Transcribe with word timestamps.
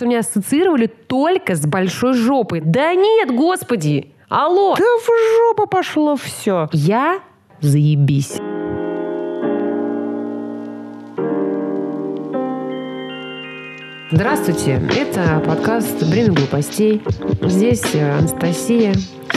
Меня 0.00 0.18
ассоциировали 0.18 0.86
только 0.86 1.54
с 1.54 1.64
большой 1.64 2.14
жопой. 2.14 2.60
Да 2.60 2.94
нет, 2.94 3.30
господи! 3.30 4.12
Алло! 4.28 4.74
Да 4.76 4.82
в 4.82 5.08
жопу 5.36 5.68
пошло 5.68 6.16
все. 6.16 6.68
Я 6.72 7.20
заебись. 7.60 8.40
Здравствуйте, 14.10 14.82
это 14.98 15.40
подкаст 15.46 16.02
«Бремя 16.10 16.32
глупостей». 16.32 17.00
Здесь 17.42 17.94
Анастасия 17.94 18.94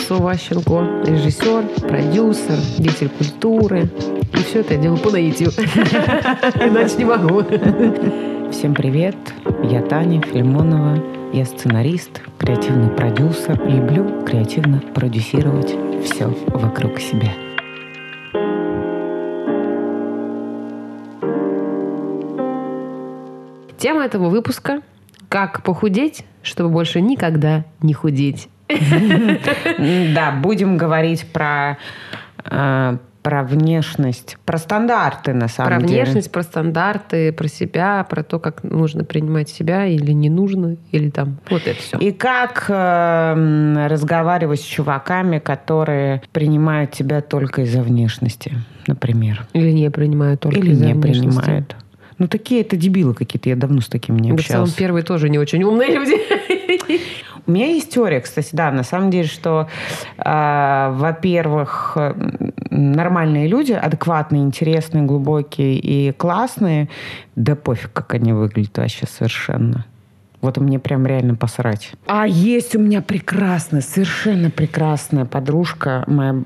Суващенко, 0.07 1.03
режиссер, 1.05 1.87
продюсер, 1.87 2.57
деятель 2.79 3.09
культуры. 3.09 3.91
И 4.33 4.37
все 4.37 4.61
это 4.61 4.73
я 4.73 4.79
делаю 4.79 4.99
по 4.99 5.11
наитию. 5.11 5.51
Иначе 6.59 6.95
не 6.97 7.05
могу. 7.05 8.36
Всем 8.51 8.73
привет, 8.73 9.15
я 9.63 9.81
Таня 9.81 10.21
Филимонова, 10.21 11.03
я 11.33 11.45
сценарист, 11.45 12.21
креативный 12.37 12.89
продюсер. 12.89 13.59
Люблю 13.67 14.23
креативно 14.25 14.79
продюсировать 14.93 15.75
все 16.03 16.27
вокруг 16.47 16.99
себя. 16.99 17.31
Тема 23.77 24.05
этого 24.05 24.29
выпуска– 24.29 24.81
как 25.29 25.63
похудеть, 25.63 26.25
чтобы 26.41 26.69
больше 26.69 27.01
никогда 27.01 27.65
не 27.81 27.93
худеть. 27.93 28.49
Да, 30.13 30.31
будем 30.31 30.77
говорить 30.77 31.25
про 31.31 31.77
э, 32.43 32.97
про 33.27 33.43
внешность, 33.43 34.37
про 34.45 34.57
стандарты 34.57 35.33
на 35.33 35.49
самом 35.49 35.81
про 35.81 35.81
деле. 35.81 35.99
Про 35.99 36.05
внешность, 36.05 36.31
про 36.31 36.43
стандарты, 36.43 37.33
про 37.33 37.49
себя, 37.49 38.07
про 38.09 38.23
то, 38.23 38.39
как 38.39 38.63
нужно 38.63 39.03
принимать 39.03 39.49
себя 39.49 39.85
или 39.85 40.13
не 40.13 40.29
нужно, 40.29 40.77
или 40.93 41.09
там 41.09 41.37
вот 41.49 41.67
это 41.67 41.77
все. 41.77 41.97
И 41.97 42.13
как 42.13 42.67
э, 42.69 43.87
разговаривать 43.89 44.61
с 44.61 44.63
чуваками, 44.63 45.39
которые 45.39 46.21
принимают 46.31 46.91
тебя 46.91 47.19
только 47.19 47.63
из-за 47.63 47.81
внешности, 47.81 48.53
например. 48.87 49.45
Или 49.51 49.71
не 49.71 49.91
принимают 49.91 50.39
только 50.39 50.59
или 50.59 50.71
из-за 50.71 50.85
не 50.85 50.93
внешности. 50.93 51.39
принимают. 51.41 51.75
Ну, 52.19 52.29
такие 52.29 52.61
это 52.61 52.77
дебилы 52.77 53.13
какие-то. 53.13 53.49
Я 53.49 53.57
давно 53.57 53.81
с 53.81 53.89
такими 53.89 54.21
не 54.21 54.29
да 54.29 54.35
общалась. 54.35 54.69
В 54.69 54.73
целом, 54.73 54.79
первые 54.79 55.03
тоже 55.03 55.27
не 55.27 55.37
очень 55.37 55.63
умные 55.63 55.93
люди. 55.93 56.15
У 57.47 57.51
меня 57.51 57.67
есть 57.67 57.93
теория, 57.93 58.19
кстати, 58.19 58.49
да, 58.51 58.71
на 58.71 58.83
самом 58.83 59.09
деле, 59.09 59.27
что, 59.27 59.67
э, 60.17 60.89
во-первых, 60.93 61.97
нормальные 62.69 63.47
люди, 63.47 63.71
адекватные, 63.71 64.43
интересные, 64.43 65.03
глубокие 65.03 65.75
и 65.79 66.11
классные, 66.11 66.89
да 67.35 67.55
пофиг, 67.55 67.93
как 67.93 68.13
они 68.13 68.33
выглядят 68.33 68.77
вообще 68.77 69.07
совершенно. 69.07 69.85
Вот 70.47 70.55
мне 70.59 70.79
прям 70.79 71.05
реально 71.05 71.35
посрать. 71.35 71.91
А 72.05 72.25
есть 72.25 72.73
у 72.73 72.79
меня 72.79 73.01
прекрасная, 73.01 73.81
совершенно 73.81 74.49
прекрасная 74.49 75.25
подружка, 75.25 76.05
моя 76.07 76.41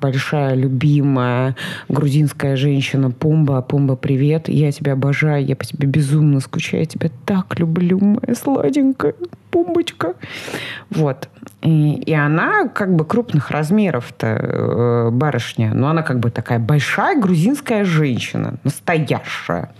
большая, 0.00 0.56
любимая 0.56 1.54
грузинская 1.88 2.56
женщина 2.56 3.12
Пумба. 3.12 3.62
Пумба, 3.62 3.94
привет. 3.94 4.48
Я 4.48 4.72
тебя 4.72 4.94
обожаю, 4.94 5.46
я 5.46 5.54
по 5.54 5.64
тебе 5.64 5.86
безумно 5.86 6.40
скучаю. 6.40 6.80
Я 6.80 6.86
тебя 6.86 7.08
так 7.24 7.56
люблю, 7.60 8.00
моя 8.00 8.34
сладенькая 8.34 9.14
Пумбочка. 9.52 10.14
Вот. 10.90 11.28
И, 11.62 12.02
и 12.04 12.12
она 12.14 12.66
как 12.66 12.96
бы 12.96 13.04
крупных 13.04 13.52
размеров-то 13.52 14.26
э, 14.26 15.10
барышня. 15.12 15.72
Но 15.72 15.86
она 15.86 16.02
как 16.02 16.18
бы 16.18 16.32
такая 16.32 16.58
большая 16.58 17.16
грузинская 17.16 17.84
женщина. 17.84 18.54
Настоящая. 18.64 19.70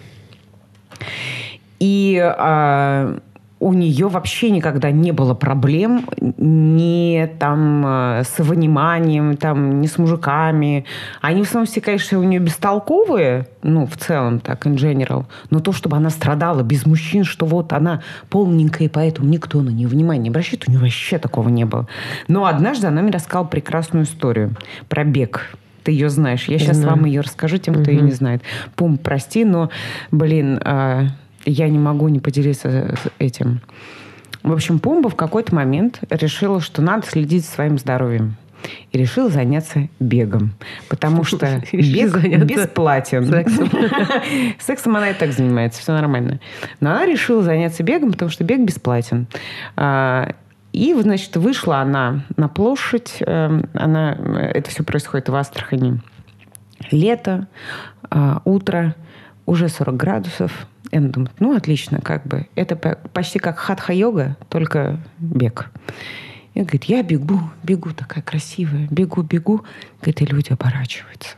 И 1.81 2.17
э, 2.17 3.19
у 3.59 3.73
нее 3.73 4.09
вообще 4.09 4.51
никогда 4.51 4.91
не 4.91 5.13
было 5.13 5.33
проблем 5.33 6.07
ни 6.21 7.29
там 7.39 7.85
э, 7.87 8.23
с 8.25 8.39
вниманием, 8.39 9.37
там, 9.37 9.81
ни 9.81 9.87
с 9.87 9.97
мужиками. 9.97 10.85
Они 11.23 11.43
в 11.43 11.47
основном 11.47 11.67
все, 11.67 11.81
конечно, 11.81 12.19
у 12.19 12.23
нее 12.23 12.39
бестолковые, 12.39 13.49
ну, 13.63 13.87
в 13.87 13.97
целом, 13.97 14.41
так, 14.41 14.67
in 14.67 14.75
general. 14.75 15.25
Но 15.49 15.61
то, 15.61 15.73
чтобы 15.73 15.97
она 15.97 16.11
страдала 16.11 16.63
без 16.63 16.85
мужчин, 16.85 17.25
что 17.25 17.47
вот 17.47 17.73
она 17.73 18.03
полненькая, 18.29 18.89
и 18.89 18.91
поэтому 18.91 19.29
никто 19.29 19.63
на 19.63 19.71
нее 19.71 19.89
внимания 19.89 20.25
не 20.25 20.29
обращает, 20.29 20.69
у 20.69 20.71
нее 20.71 20.81
вообще 20.81 21.19
такого 21.19 21.49
не 21.49 21.65
было. 21.65 21.89
Но 22.29 22.45
однажды 22.45 22.89
она 22.89 23.01
мне 23.01 23.13
рассказала 23.13 23.47
прекрасную 23.47 24.05
историю 24.05 24.55
про 24.89 25.05
бег 25.05 25.57
ты 25.83 25.93
ее 25.93 26.11
знаешь. 26.11 26.49
Я 26.49 26.59
сейчас 26.59 26.83
вам 26.83 27.05
ее 27.05 27.21
расскажу 27.21 27.59
тем, 27.59 27.75
кто 27.75 27.93
ее 27.93 28.01
не 28.01 28.11
знает. 28.11 28.43
Пум, 28.75 28.99
прости, 28.99 29.45
но, 29.45 29.71
блин, 30.11 30.61
э, 30.65 31.07
я 31.47 31.69
не 31.69 31.79
могу 31.79 32.09
не 32.09 32.21
поделиться 32.21 32.95
этим. 33.19 33.61
В 34.43 34.53
общем, 34.53 34.79
Пумба 34.79 35.09
в 35.09 35.17
какой-то 35.17 35.55
момент 35.55 36.01
решила, 36.11 36.61
что 36.61 36.83
надо 36.83 37.07
следить 37.07 37.45
за 37.45 37.51
своим 37.51 37.79
здоровьем. 37.79 38.37
И 38.93 38.99
решила 38.99 39.29
заняться 39.29 39.89
бегом. 40.01 40.53
Потому 40.89 41.25
что 41.25 41.63
бег 41.73 42.17
бесплатен. 42.45 43.27
Сексом. 43.27 43.71
Сексом 44.59 44.97
она 44.97 45.11
и 45.11 45.15
так 45.15 45.33
занимается, 45.33 45.81
все 45.81 45.93
нормально. 45.93 46.41
Но 46.81 46.91
она 46.91 47.07
решила 47.07 47.43
заняться 47.43 47.83
бегом, 47.83 48.13
потому 48.13 48.31
что 48.31 48.45
бег 48.45 48.61
бесплатен. 48.61 49.27
А, 49.77 50.35
и, 50.73 50.95
значит, 50.95 51.37
вышла 51.37 51.79
она 51.79 52.25
на 52.37 52.49
площадь. 52.49 53.17
Эм, 53.21 53.69
она, 53.75 54.13
это 54.53 54.71
все 54.71 54.85
происходит 54.85 55.29
в 55.29 55.35
Астрахани. 55.35 56.01
Лето, 56.91 57.49
а, 58.11 58.43
утро, 58.45 58.95
уже 59.47 59.69
40 59.69 59.97
градусов 59.97 60.67
и 60.91 60.97
она 60.97 61.09
думает, 61.09 61.33
ну, 61.41 61.57
отлично, 61.57 62.01
как 62.01 62.27
бы. 62.27 62.47
Это 62.55 62.77
почти 62.77 63.39
как 63.39 63.59
хатха-йога, 63.59 64.37
только 64.49 64.99
бег. 65.19 65.71
И 66.55 66.61
говорит, 66.61 66.85
я 66.85 67.03
бегу, 67.03 67.41
бегу, 67.63 67.93
такая 67.93 68.23
красивая, 68.23 68.89
бегу, 68.91 69.23
бегу. 69.23 69.65
Говорит, 70.01 70.23
и 70.23 70.27
люди 70.27 70.53
оборачиваются. 70.53 71.37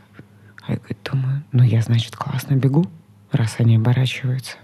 А 0.63 0.73
я 0.73 0.79
говорит, 0.79 0.99
думаю, 1.11 1.43
ну, 1.53 1.63
я, 1.63 1.81
значит, 1.83 2.15
классно 2.15 2.55
бегу, 2.55 2.87
раз 3.33 3.57
они 3.59 3.77
оборачиваются. 3.77 4.57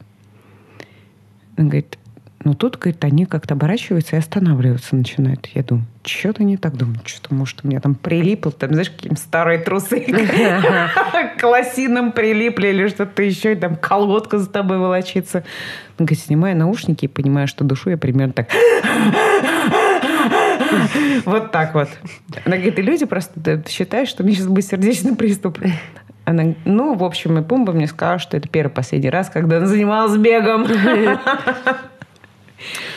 Он 1.56 1.69
говорит, 1.69 1.99
но 2.44 2.53
тут, 2.53 2.77
говорит, 2.77 3.03
они 3.03 3.25
как-то 3.25 3.55
оборачиваются 3.55 4.16
и 4.16 4.19
останавливаться 4.19 4.94
начинают. 4.94 5.47
Я 5.55 5.62
думаю, 5.62 5.87
что-то 6.05 6.44
не 6.44 6.59
так. 6.59 6.77
Думаю, 6.77 7.00
что-то, 7.06 7.34
может, 7.34 7.60
у 7.65 7.69
меня 7.69 7.81
там 7.81 7.94
прилипло, 7.94 8.53
там, 8.53 8.72
знаешь, 8.72 8.91
какие-то 8.91 9.19
старые 9.19 9.59
трусы 9.59 10.00
к 11.38 11.43
лосинам 11.43 12.12
прилипли 12.12 12.69
или 12.69 12.88
что-то 12.88 13.22
еще, 13.22 13.53
и 13.53 13.56
там 13.56 13.77
колодка 13.77 14.38
за 14.38 14.50
тобой 14.50 14.77
волочится. 14.77 15.43
Говорит, 15.99 16.19
снимаю 16.19 16.55
наушники 16.56 17.06
и 17.06 17.09
понимаю, 17.09 17.49
что 17.49 17.65
душу 17.65 17.91
я 17.91 17.97
примерно 17.97 18.34
так... 18.34 18.49
Вот 21.25 21.53
так 21.53 21.75
вот. 21.75 21.88
Она 22.44 22.56
говорит, 22.56 22.78
и 22.78 22.82
люди 22.82 23.06
просто 23.06 23.62
считают, 23.69 24.09
что 24.09 24.22
мне 24.22 24.34
сейчас 24.34 24.49
будет 24.49 24.66
сердечный 24.66 25.15
приступ. 25.15 25.59
Она, 26.25 26.55
ну, 26.65 26.94
в 26.94 27.05
общем, 27.05 27.38
и 27.38 27.43
Пумба 27.43 27.72
мне 27.72 27.87
сказала, 27.87 28.19
что 28.19 28.37
это 28.37 28.49
первый 28.49 28.71
последний 28.72 29.11
раз, 29.11 29.31
когда 29.31 29.59
она 29.59 29.66
занималась 29.66 30.16
бегом. 30.16 30.66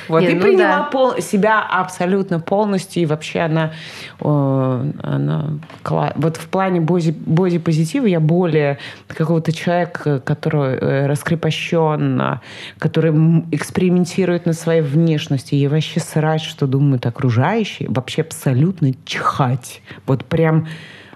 Вот, 0.08 0.22
Не, 0.22 0.30
и 0.30 0.36
ну 0.36 0.42
приняла 0.42 0.78
да. 0.78 0.84
пол, 0.84 1.20
себя 1.20 1.62
абсолютно 1.62 2.40
полностью. 2.40 3.04
И 3.04 3.06
вообще 3.06 3.42
она, 3.42 3.74
э, 4.20 4.92
она 5.04 5.50
вот 5.84 6.38
в 6.38 6.48
плане 6.48 6.82
боди, 6.82 7.12
боди-позитива 7.12 8.06
я 8.06 8.20
более 8.20 8.78
какого-то 9.08 9.52
человека, 9.52 10.20
который 10.20 10.78
э, 10.78 11.08
раскрепощен, 11.08 12.40
который 12.80 13.12
экспериментирует 13.52 14.46
на 14.46 14.54
своей 14.54 14.82
внешности. 14.82 15.56
И 15.56 15.68
вообще 15.68 16.00
срать, 16.00 16.42
что 16.42 16.68
думают 16.68 17.06
окружающие. 17.06 17.90
Вообще 17.90 18.22
абсолютно 18.22 18.92
чихать. 19.06 19.82
Вот 20.06 20.26
прям 20.26 20.68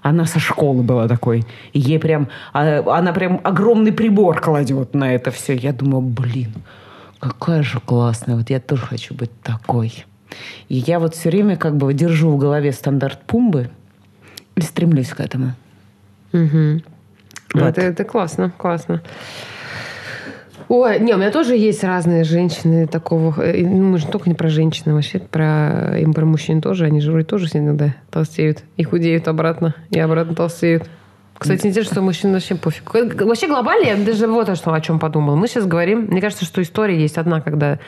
она 0.02 0.26
со 0.26 0.40
школы 0.40 0.84
была 0.84 1.08
такой. 1.08 1.46
И 1.74 1.80
ей 1.80 2.00
прям, 2.00 2.28
а, 2.54 2.84
она 2.98 3.14
прям 3.14 3.40
огромный 3.44 3.92
прибор 3.92 4.40
кладет 4.40 4.94
на 4.94 5.14
это 5.14 5.32
все. 5.32 5.56
Я 5.56 5.74
думаю, 5.74 6.02
блин, 6.02 6.54
какая 7.22 7.64
же 7.64 7.80
классная, 7.80 8.36
вот 8.36 8.50
я 8.50 8.60
тоже 8.60 8.82
хочу 8.82 9.14
быть 9.14 9.32
такой. 9.42 10.06
И 10.70 10.78
я 10.78 11.00
вот 11.00 11.14
все 11.16 11.30
время 11.30 11.56
как 11.56 11.78
бы 11.78 11.94
держу 11.94 12.32
в 12.32 12.38
голове 12.38 12.72
стандарт 12.72 13.22
Пумбы 13.24 13.70
и 14.56 14.62
стремлюсь 14.62 15.10
к 15.10 15.20
этому. 15.20 15.54
Угу. 16.34 16.82
Вот. 17.54 17.64
Это, 17.64 17.82
это 17.82 18.04
классно, 18.04 18.52
классно. 18.58 19.02
Ой, 20.68 21.00
не, 21.00 21.14
у 21.14 21.18
меня 21.18 21.32
тоже 21.32 21.58
есть 21.58 21.84
разные 21.84 22.24
женщины 22.24 22.88
такого. 22.88 23.40
Э, 23.42 23.62
ну, 23.62 23.84
мы 23.84 23.98
же 23.98 24.08
только 24.08 24.30
не 24.30 24.36
про 24.36 24.50
женщин, 24.50 24.94
вообще 24.94 25.20
про, 25.20 26.00
им 26.00 26.14
про 26.14 26.26
мужчин 26.26 26.62
тоже. 26.62 26.86
Они 26.86 27.02
же 27.02 27.12
вроде 27.12 27.26
тоже 27.26 27.48
иногда 27.54 27.94
толстеют 28.10 28.64
и 28.78 28.84
худеют 28.84 29.28
обратно, 29.28 29.76
и 29.90 30.00
обратно 30.00 30.34
толстеют. 30.34 30.90
Кстати, 31.42 31.66
интересно, 31.66 31.94
что 31.94 32.02
мужчинам 32.04 32.34
вообще 32.34 32.54
пофиг. 32.54 32.94
Вообще 32.94 33.48
глобально, 33.48 33.88
я 33.88 33.96
даже 33.96 34.28
вот 34.28 34.48
о, 34.48 34.56
что, 34.56 34.72
о 34.72 34.80
чем 34.80 35.00
подумал. 35.00 35.36
Мы 35.36 35.48
сейчас 35.48 35.66
говорим, 35.66 36.06
мне 36.06 36.22
кажется, 36.22 36.46
что 36.46 36.62
история 36.62 37.02
есть 37.02 37.18
одна, 37.18 37.42
когда 37.42 37.80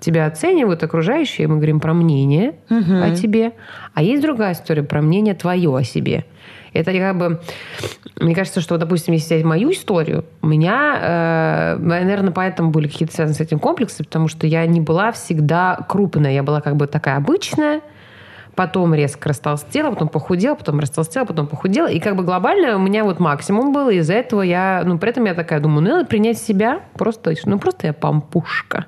тебя 0.00 0.24
оценивают 0.24 0.82
окружающие, 0.82 1.46
мы 1.46 1.56
говорим 1.56 1.78
про 1.78 1.92
мнение 1.92 2.54
угу. 2.70 3.02
о 3.02 3.14
тебе, 3.14 3.52
а 3.92 4.02
есть 4.02 4.22
другая 4.22 4.54
история 4.54 4.82
про 4.82 5.02
мнение 5.02 5.34
твое 5.34 5.76
о 5.76 5.82
себе. 5.82 6.24
Это 6.72 6.90
как 6.94 7.18
бы... 7.18 7.40
Мне 8.18 8.34
кажется, 8.34 8.62
что, 8.62 8.78
допустим, 8.78 9.12
если 9.12 9.34
взять 9.34 9.44
мою 9.44 9.72
историю, 9.72 10.24
у 10.40 10.46
меня, 10.46 11.76
э, 11.76 11.76
наверное, 11.82 12.32
поэтому 12.32 12.70
были 12.70 12.88
какие-то 12.88 13.14
связаны 13.14 13.34
с 13.34 13.40
этим 13.40 13.58
комплексы, 13.58 14.04
потому 14.04 14.28
что 14.28 14.46
я 14.46 14.64
не 14.64 14.80
была 14.80 15.12
всегда 15.12 15.84
крупная. 15.86 16.32
Я 16.32 16.42
была 16.42 16.62
как 16.62 16.76
бы 16.76 16.86
такая 16.86 17.18
обычная, 17.18 17.82
потом 18.54 18.94
резко 18.94 19.28
растолстела, 19.28 19.90
потом 19.90 20.08
похудела, 20.08 20.54
потом 20.54 20.80
растолстела, 20.80 21.24
потом 21.24 21.46
похудела. 21.46 21.86
И 21.86 22.00
как 22.00 22.16
бы 22.16 22.22
глобально 22.22 22.76
у 22.76 22.80
меня 22.80 23.04
вот 23.04 23.18
максимум 23.18 23.72
был, 23.72 23.88
и 23.88 23.96
из-за 23.96 24.14
этого 24.14 24.42
я, 24.42 24.82
ну, 24.84 24.98
при 24.98 25.10
этом 25.10 25.24
я 25.24 25.34
такая 25.34 25.60
думаю, 25.60 25.82
ну, 25.82 25.90
надо 25.90 26.06
принять 26.06 26.38
себя, 26.38 26.80
просто, 26.94 27.34
ну, 27.44 27.58
просто 27.58 27.88
я 27.88 27.92
пампушка. 27.92 28.86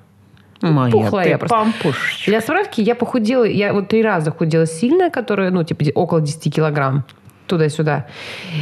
Моя 0.60 0.90
Пухлая 0.90 1.28
я 1.28 1.38
просто. 1.38 1.56
Пампушечка. 1.56 2.30
Для 2.30 2.40
справки, 2.40 2.80
я 2.80 2.94
похудела, 2.94 3.44
я 3.44 3.72
вот 3.72 3.88
три 3.88 4.02
раза 4.02 4.30
худела 4.30 4.66
сильно, 4.66 5.10
которая, 5.10 5.50
ну, 5.50 5.62
типа, 5.62 5.84
около 5.94 6.20
10 6.20 6.54
килограмм 6.54 7.04
туда-сюда. 7.46 8.06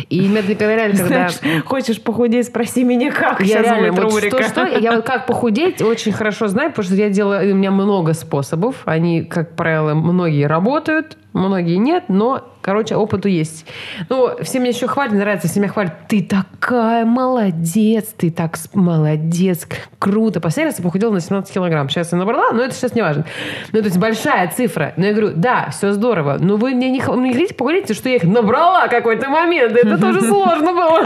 И 0.09 0.21
меня 0.21 0.75
реально, 0.75 0.97
когда... 0.97 1.29
Знаешь, 1.29 1.65
хочешь 1.65 2.03
похудеть, 2.03 2.47
спроси 2.47 2.85
меня, 2.85 3.11
как. 3.11 3.41
Я 3.41 3.47
Сейчас 3.47 3.67
реально, 3.67 3.93
вот 3.93 4.25
что, 4.25 4.43
что, 4.43 4.67
я 4.67 4.93
вот 4.97 5.05
как 5.05 5.27
похудеть 5.27 5.81
очень 5.83 6.13
хорошо 6.13 6.49
знаю, 6.49 6.71
потому 6.71 6.85
что 6.85 6.95
я 6.95 7.11
делаю, 7.11 7.53
у 7.53 7.57
меня 7.57 7.71
много 7.71 8.13
способов, 8.15 8.83
они, 8.85 9.25
как 9.25 9.55
правило, 9.55 9.95
многие 9.95 10.47
работают, 10.47 11.17
многие 11.33 11.77
нет, 11.77 12.05
но 12.09 12.53
Короче, 12.63 12.95
опыту 12.95 13.27
есть. 13.27 13.67
Ну, 14.09 14.37
все 14.43 14.61
меня 14.61 14.71
еще 14.71 14.87
хвалят, 14.87 15.13
нравится, 15.13 15.49
все 15.49 15.59
меня 15.59 15.73
хвалят. 15.73 16.07
Ты 16.07 16.23
такая 16.23 17.05
молодец, 17.05 18.15
ты 18.17 18.31
так 18.31 18.57
молодец, 18.73 19.67
круто. 19.99 20.41
Последний 20.41 20.71
раз 20.71 20.79
я 20.79 20.85
похудела 20.85 21.13
на 21.13 21.21
17 21.21 21.53
килограмм. 21.53 21.89
Сейчас 21.89 22.13
я 22.13 22.19
набрала, 22.19 22.53
но 22.53 22.63
это 22.63 22.73
сейчас 22.73 22.95
не 22.95 23.03
важно. 23.03 23.25
Ну, 23.73 23.81
то 23.81 23.87
есть 23.87 23.99
большая 23.99 24.49
цифра. 24.49 24.95
Но 24.97 25.07
я 25.07 25.13
говорю, 25.13 25.33
да, 25.35 25.71
все 25.71 25.93
здорово. 25.93 26.37
Но 26.39 26.57
вы 26.57 26.71
мне 26.71 26.89
не, 26.89 27.01
не 27.01 27.33
хотите 27.33 27.55
поговорить, 27.55 27.93
что 27.97 28.09
я 28.09 28.17
их 28.17 28.23
набрала 28.23 28.87
какой-то 28.87 29.29
момент. 29.29 29.77
Это 29.77 30.01
тоже 30.01 30.21
сложно 30.29 30.73
было. 30.73 31.03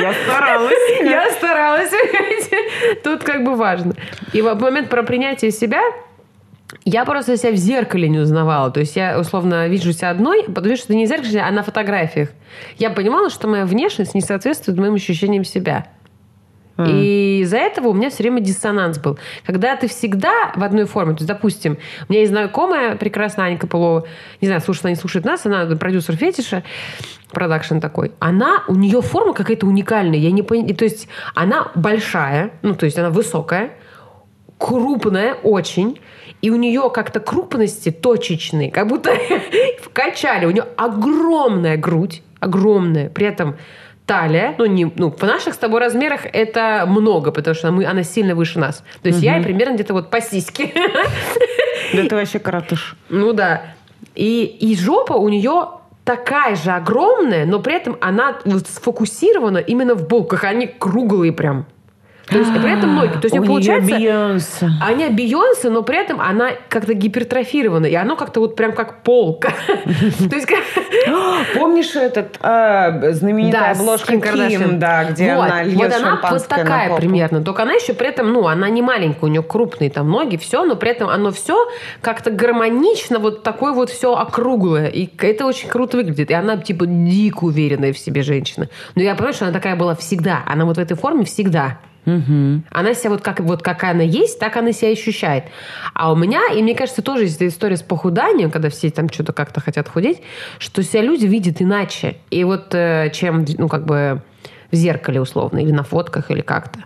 Я 0.00 0.14
старалась. 0.24 1.00
Я 1.02 1.30
старалась. 1.32 1.92
Тут 3.04 3.22
как 3.22 3.44
бы 3.44 3.54
важно. 3.54 3.92
И 4.32 4.40
в 4.40 4.54
момент 4.54 4.88
про 4.88 5.02
принятие 5.02 5.50
себя 5.50 5.82
я 6.84 7.04
просто 7.04 7.36
себя 7.36 7.52
в 7.52 7.56
зеркале 7.56 8.08
не 8.08 8.18
узнавала. 8.18 8.70
То 8.70 8.80
есть 8.80 8.96
я, 8.96 9.18
условно, 9.18 9.68
вижу 9.68 9.92
себя 9.92 10.10
одной, 10.10 10.44
потому 10.44 10.76
что 10.76 10.86
это 10.86 10.94
не 10.94 11.06
в 11.06 11.08
зеркале, 11.08 11.40
а 11.40 11.50
на 11.50 11.62
фотографиях. 11.62 12.30
Я 12.78 12.90
понимала, 12.90 13.30
что 13.30 13.48
моя 13.48 13.66
внешность 13.66 14.14
не 14.14 14.20
соответствует 14.20 14.78
моим 14.78 14.94
ощущениям 14.94 15.44
себя. 15.44 15.86
Mm. 16.76 16.90
И 16.90 17.40
из-за 17.42 17.58
этого 17.58 17.88
у 17.88 17.92
меня 17.92 18.10
все 18.10 18.22
время 18.22 18.40
диссонанс 18.40 18.98
был. 18.98 19.18
Когда 19.44 19.76
ты 19.76 19.88
всегда 19.88 20.52
в 20.54 20.62
одной 20.62 20.86
форме, 20.86 21.12
то 21.12 21.18
есть, 21.18 21.28
допустим, 21.28 21.78
у 22.08 22.12
меня 22.12 22.20
есть 22.20 22.32
знакомая 22.32 22.96
прекрасная 22.96 23.46
Анька 23.46 23.66
Пылова, 23.66 24.06
не 24.40 24.48
знаю, 24.48 24.60
слушает 24.60 24.84
она, 24.84 24.90
не 24.90 24.96
слушает 24.96 25.24
нас, 25.24 25.44
она 25.44 25.66
продюсер 25.76 26.16
фетиша, 26.16 26.62
продакшн 27.32 27.78
такой, 27.78 28.12
она, 28.18 28.64
у 28.68 28.74
нее 28.74 29.02
форма 29.02 29.34
какая-то 29.34 29.66
уникальная, 29.66 30.18
я 30.18 30.30
не 30.30 30.42
понимаю, 30.42 30.74
то 30.74 30.84
есть 30.84 31.08
она 31.34 31.70
большая, 31.74 32.52
ну, 32.62 32.74
то 32.74 32.86
есть 32.86 32.98
она 32.98 33.10
высокая, 33.10 33.70
крупная 34.60 35.34
очень, 35.34 35.98
и 36.42 36.50
у 36.50 36.56
нее 36.56 36.90
как-то 36.92 37.18
крупности 37.18 37.90
точечные, 37.90 38.70
как 38.70 38.86
будто 38.86 39.12
вкачали. 39.82 40.44
У 40.44 40.50
нее 40.50 40.66
огромная 40.76 41.76
грудь, 41.76 42.22
огромная. 42.40 43.08
При 43.08 43.26
этом 43.26 43.56
талия, 44.04 44.54
ну, 44.58 44.66
не, 44.66 44.92
ну, 44.96 45.10
в 45.10 45.22
наших 45.22 45.54
с 45.54 45.56
тобой 45.56 45.80
размерах 45.80 46.20
это 46.30 46.84
много, 46.86 47.32
потому 47.32 47.54
что 47.54 47.72
мы, 47.72 47.86
она 47.86 48.02
сильно 48.02 48.34
выше 48.34 48.58
нас. 48.58 48.84
То 49.02 49.08
есть 49.08 49.20
угу. 49.20 49.26
я 49.26 49.40
примерно 49.42 49.74
где-то 49.74 49.94
вот 49.94 50.10
по 50.10 50.20
сиське. 50.20 50.72
Да 51.92 52.04
ты 52.04 52.14
вообще 52.14 52.38
коротыш. 52.38 52.94
Ну 53.08 53.32
да. 53.32 53.74
И, 54.14 54.44
и 54.44 54.76
жопа 54.76 55.14
у 55.14 55.28
нее 55.28 55.70
такая 56.04 56.54
же 56.54 56.70
огромная, 56.70 57.46
но 57.46 57.58
при 57.58 57.74
этом 57.74 57.96
она 58.00 58.38
сфокусирована 58.64 59.58
именно 59.58 59.94
в 59.96 60.06
булках. 60.06 60.44
Они 60.44 60.68
круглые 60.68 61.32
прям. 61.32 61.66
То 62.30 62.38
есть 62.38 62.52
при 62.52 62.72
этом 62.72 62.94
ноги. 62.94 63.12
То 63.12 63.24
есть 63.24 63.38
у 63.38 63.44
получается... 63.44 63.90
Бейонсе. 63.90 64.70
Они 64.80 65.08
Бейонсе, 65.08 65.70
но 65.70 65.82
при 65.82 65.98
этом 65.98 66.20
она 66.20 66.50
как-то 66.68 66.94
гипертрофирована. 66.94 67.86
И 67.86 67.94
оно 67.94 68.16
как-то 68.16 68.40
вот 68.40 68.56
прям 68.56 68.72
как 68.72 69.02
полка. 69.02 69.52
То 70.30 70.36
есть... 70.36 70.48
Помнишь 71.54 71.94
этот 71.96 72.38
а, 72.40 73.12
знаменитая 73.12 73.72
обложка 73.72 74.18
Ким, 74.18 74.78
да, 74.78 75.04
где 75.04 75.30
она 75.30 75.62
льет 75.62 75.76
Вот 75.76 75.92
она 75.92 76.20
вот 76.30 76.48
такая 76.48 76.96
примерно. 76.96 77.42
Только 77.42 77.62
она 77.62 77.72
еще 77.72 77.94
при 77.94 78.08
этом, 78.08 78.32
ну, 78.32 78.46
она 78.46 78.68
не 78.68 78.82
маленькая, 78.82 79.26
у 79.26 79.28
нее 79.28 79.42
крупные 79.42 79.90
там 79.90 80.10
ноги, 80.10 80.36
все, 80.36 80.64
но 80.64 80.76
при 80.76 80.90
этом 80.90 81.08
оно 81.08 81.30
все 81.30 81.68
как-то 82.00 82.30
гармонично, 82.30 83.18
вот 83.18 83.42
такое 83.42 83.72
вот 83.72 83.90
все 83.90 84.14
округлое. 84.14 84.88
И 84.88 85.08
это 85.18 85.46
очень 85.46 85.68
круто 85.68 85.96
выглядит. 85.96 86.30
И 86.30 86.34
она 86.34 86.56
типа 86.56 86.86
дико 86.86 87.44
уверенная 87.44 87.92
в 87.92 87.98
себе 87.98 88.22
женщина. 88.22 88.68
Но 88.94 89.02
я 89.02 89.14
понимаю, 89.14 89.34
что 89.34 89.46
она 89.46 89.54
такая 89.54 89.76
была 89.76 89.94
всегда. 89.94 90.42
Она 90.46 90.64
вот 90.64 90.76
в 90.76 90.80
этой 90.80 90.96
форме 90.96 91.24
всегда. 91.24 91.78
Угу. 92.16 92.62
Она 92.70 92.94
себя 92.94 93.10
вот 93.10 93.22
как, 93.22 93.40
вот 93.40 93.62
как 93.62 93.84
она 93.84 94.02
есть, 94.02 94.38
так 94.38 94.56
она 94.56 94.72
себя 94.72 94.90
ощущает. 94.90 95.44
А 95.94 96.12
у 96.12 96.16
меня, 96.16 96.40
и 96.54 96.62
мне 96.62 96.74
кажется, 96.74 97.02
тоже 97.02 97.24
есть 97.24 97.42
история 97.42 97.76
с 97.76 97.82
похуданием, 97.82 98.50
когда 98.50 98.68
все 98.70 98.90
там 98.90 99.08
что-то 99.08 99.32
как-то 99.32 99.60
хотят 99.60 99.88
худеть, 99.88 100.22
что 100.58 100.82
себя 100.82 101.02
люди 101.02 101.26
видят 101.26 101.60
иначе. 101.60 102.16
И 102.30 102.44
вот 102.44 102.74
э, 102.74 103.10
чем, 103.12 103.44
ну, 103.58 103.68
как 103.68 103.86
бы 103.86 104.22
в 104.70 104.74
зеркале 104.76 105.20
условно, 105.20 105.58
или 105.58 105.72
на 105.72 105.82
фотках, 105.82 106.30
или 106.30 106.40
как-то. 106.40 106.80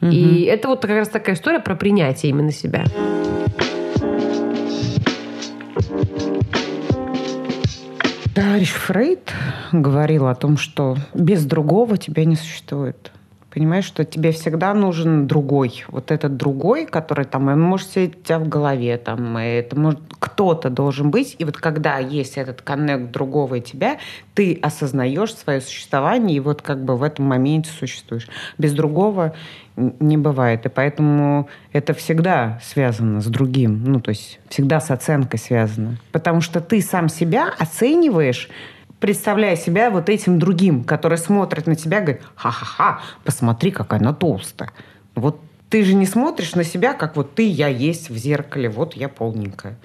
Угу. 0.00 0.10
И 0.10 0.42
это 0.42 0.68
вот 0.68 0.82
как 0.82 0.90
раз 0.90 1.08
такая 1.08 1.34
история 1.34 1.60
про 1.60 1.74
принятие 1.74 2.30
именно 2.30 2.52
себя. 2.52 2.84
Товарищ 8.34 8.70
Фрейд 8.70 9.30
говорил 9.72 10.26
о 10.26 10.34
том, 10.34 10.56
что 10.56 10.96
без 11.14 11.44
другого 11.44 11.98
тебя 11.98 12.24
не 12.24 12.36
существует. 12.36 13.12
Понимаешь, 13.52 13.84
что 13.84 14.06
тебе 14.06 14.32
всегда 14.32 14.72
нужен 14.72 15.26
другой. 15.26 15.84
Вот 15.88 16.10
этот 16.10 16.38
другой, 16.38 16.86
который 16.86 17.26
там, 17.26 17.48
он 17.48 17.60
может 17.60 17.90
сидеть 17.90 18.16
у 18.16 18.22
тебя 18.22 18.38
в 18.38 18.48
голове, 18.48 18.96
там, 18.96 19.36
это 19.36 19.78
может, 19.78 20.00
кто-то 20.18 20.70
должен 20.70 21.10
быть. 21.10 21.36
И 21.38 21.44
вот 21.44 21.58
когда 21.58 21.98
есть 21.98 22.38
этот 22.38 22.62
коннект 22.62 23.10
другого 23.12 23.56
и 23.56 23.60
тебя, 23.60 23.98
ты 24.34 24.58
осознаешь 24.62 25.34
свое 25.34 25.60
существование 25.60 26.38
и 26.38 26.40
вот 26.40 26.62
как 26.62 26.82
бы 26.82 26.96
в 26.96 27.02
этом 27.02 27.26
моменте 27.26 27.70
существуешь. 27.78 28.26
Без 28.56 28.72
другого 28.72 29.34
не 29.76 30.16
бывает. 30.16 30.64
И 30.64 30.70
поэтому 30.70 31.48
это 31.72 31.92
всегда 31.92 32.58
связано 32.62 33.20
с 33.20 33.26
другим. 33.26 33.84
Ну, 33.84 34.00
то 34.00 34.10
есть 34.10 34.40
всегда 34.48 34.80
с 34.80 34.90
оценкой 34.90 35.38
связано. 35.38 35.98
Потому 36.10 36.40
что 36.40 36.60
ты 36.60 36.80
сам 36.80 37.10
себя 37.10 37.52
оцениваешь 37.58 38.48
представляя 39.02 39.56
себя 39.56 39.90
вот 39.90 40.08
этим 40.08 40.38
другим, 40.38 40.84
который 40.84 41.18
смотрит 41.18 41.66
на 41.66 41.74
тебя 41.74 41.98
и 41.98 42.02
говорит, 42.02 42.22
ха-ха-ха, 42.36 43.00
посмотри, 43.24 43.72
какая 43.72 43.98
она 43.98 44.14
толстая. 44.14 44.70
Вот 45.16 45.40
ты 45.68 45.82
же 45.82 45.94
не 45.94 46.06
смотришь 46.06 46.54
на 46.54 46.62
себя, 46.62 46.94
как 46.94 47.16
вот 47.16 47.34
ты, 47.34 47.48
я 47.48 47.66
есть 47.66 48.10
в 48.10 48.16
зеркале, 48.16 48.68
вот 48.68 48.94
я 48.94 49.08
полненькая. 49.08 49.76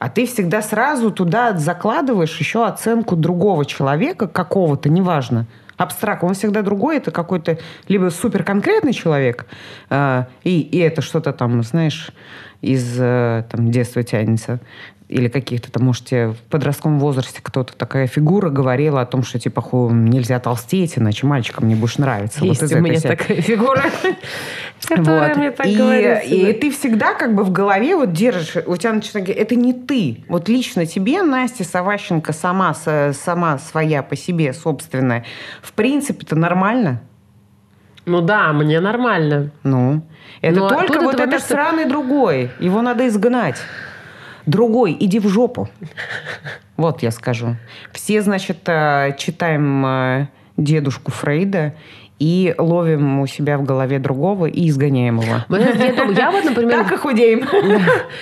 А 0.00 0.08
ты 0.08 0.26
всегда 0.26 0.62
сразу 0.62 1.12
туда 1.12 1.56
закладываешь 1.56 2.36
еще 2.40 2.66
оценку 2.66 3.14
другого 3.14 3.64
человека, 3.64 4.26
какого-то, 4.26 4.88
неважно, 4.88 5.46
абстракт, 5.76 6.24
он 6.24 6.34
всегда 6.34 6.62
другой, 6.62 6.96
это 6.96 7.12
какой-то 7.12 7.58
либо 7.86 8.10
супер 8.10 8.42
конкретный 8.42 8.92
человек, 8.92 9.46
э, 9.90 10.24
и, 10.42 10.60
и 10.60 10.78
это 10.78 11.02
что-то 11.02 11.32
там, 11.32 11.62
знаешь, 11.62 12.10
из 12.62 12.96
э, 12.98 13.44
там, 13.48 13.70
детства 13.70 14.02
тянется, 14.02 14.58
или 15.08 15.28
каких-то 15.28 15.70
там, 15.70 15.84
может, 15.84 16.06
тебе 16.06 16.28
в 16.28 16.38
подростковом 16.50 16.98
возрасте 16.98 17.40
кто-то 17.40 17.76
такая 17.76 18.08
фигура 18.08 18.50
говорила 18.50 19.00
о 19.00 19.06
том, 19.06 19.22
что 19.22 19.38
типа 19.38 19.60
ху, 19.60 19.88
нельзя 19.90 20.40
толстеть, 20.40 20.98
иначе 20.98 21.26
мальчикам 21.26 21.68
не 21.68 21.76
будешь 21.76 21.98
нравиться. 21.98 22.44
Есть 22.44 22.62
вот 22.62 22.72
у 22.72 22.78
меня 22.80 22.98
вся... 22.98 23.10
такая 23.10 23.40
фигура, 23.40 23.84
которая 24.82 25.34
мне 25.36 25.50
так 25.52 25.66
говорит. 25.68 26.24
И 26.24 26.52
ты 26.54 26.72
всегда 26.72 27.14
как 27.14 27.36
бы 27.36 27.44
в 27.44 27.52
голове 27.52 27.94
вот 27.94 28.12
держишь, 28.12 28.56
у 28.66 28.76
тебя 28.76 28.92
начинает 28.92 29.28
это 29.28 29.54
не 29.54 29.72
ты. 29.72 30.24
Вот 30.28 30.48
лично 30.48 30.86
тебе, 30.86 31.22
Настя 31.22 31.62
Саващенко, 31.62 32.32
сама, 32.32 32.74
сама 32.74 33.58
своя 33.58 34.02
по 34.02 34.16
себе 34.16 34.52
собственная, 34.52 35.24
в 35.62 35.72
принципе, 35.72 36.24
это 36.26 36.34
нормально. 36.34 37.00
Ну 38.06 38.20
да, 38.20 38.52
мне 38.52 38.80
нормально. 38.80 39.50
Ну, 39.62 40.02
это 40.40 40.60
Но 40.60 40.68
только 40.68 41.00
вот 41.00 41.20
этот 41.20 41.42
сраный 41.42 41.86
другой. 41.86 42.50
Его 42.60 42.82
надо 42.82 43.06
изгнать. 43.08 43.56
Другой, 44.46 44.96
иди 44.98 45.18
в 45.18 45.28
жопу. 45.28 45.68
Вот 46.76 47.02
я 47.02 47.10
скажу. 47.10 47.56
Все, 47.92 48.20
значит, 48.20 48.58
э, 48.66 49.16
читаем 49.16 49.86
э, 49.86 50.28
дедушку 50.58 51.10
Фрейда, 51.10 51.74
и 52.18 52.54
ловим 52.56 53.20
у 53.20 53.26
себя 53.26 53.58
в 53.58 53.64
голове 53.64 53.98
другого 53.98 54.46
и 54.46 54.68
изгоняем 54.68 55.20
его. 55.20 55.44
Я, 55.48 56.30
вот, 56.30 56.44
например... 56.44 56.84
Так 56.84 56.92
и 56.92 56.96
худеем. 56.96 57.46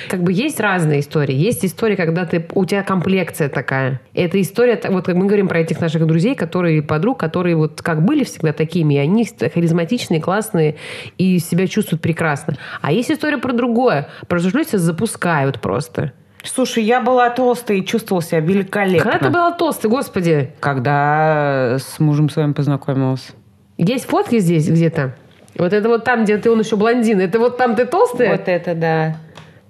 Как 0.09 0.23
бы 0.23 0.33
есть 0.33 0.59
разные 0.59 1.01
истории. 1.01 1.35
Есть 1.35 1.65
история, 1.65 1.97
когда 1.97 2.25
ты, 2.25 2.45
у 2.55 2.65
тебя 2.65 2.83
комплекция 2.83 3.49
такая. 3.49 4.01
Это 4.15 4.41
история, 4.41 4.81
вот 4.89 5.07
как 5.07 5.15
мы 5.15 5.27
говорим 5.27 5.49
про 5.49 5.61
этих 5.61 5.81
наших 5.81 6.07
друзей, 6.07 6.35
которые 6.35 6.83
подруг, 6.83 7.19
которые 7.19 7.57
вот 7.57 7.83
как 7.83 8.05
были 8.05 8.25
всегда 8.25 8.53
такими, 8.53 8.95
и 8.95 8.99
они 8.99 9.27
харизматичные, 9.27 10.21
классные 10.21 10.77
и 11.19 11.39
себя 11.39 11.67
чувствуют 11.67 12.03
прекрасно. 12.03 12.57
А 12.83 12.93
есть 12.93 13.11
история 13.11 13.39
про 13.39 13.53
другое. 13.53 14.09
Про 14.27 14.41
люди 14.41 14.77
запускают 14.77 15.61
просто. 15.61 16.13
Слушай, 16.43 16.85
я 16.85 17.01
была 17.01 17.31
толстой 17.31 17.81
и 17.81 17.87
чувствовала 17.87 18.23
себя 18.23 18.41
великолепно. 18.41 19.11
Когда 19.11 19.27
ты 19.27 19.33
была 19.33 19.53
толстой, 19.53 19.91
господи? 19.91 20.51
Когда 20.61 21.79
с 21.79 21.99
мужем 22.01 22.29
своим 22.29 22.53
познакомилась. 22.53 23.33
Есть 23.77 24.07
фотки 24.07 24.39
здесь 24.39 24.69
где-то? 24.69 25.15
Вот 25.57 25.73
это 25.73 25.89
вот 25.89 26.05
там, 26.05 26.25
где 26.25 26.39
ты 26.39 26.51
он 26.51 26.61
еще 26.61 26.77
блондин. 26.77 27.21
Это 27.21 27.39
вот 27.39 27.57
там 27.57 27.77
ты 27.77 27.87
толстая? 27.87 28.33
Вот 28.33 28.49
это 28.49 28.75
да. 28.75 29.17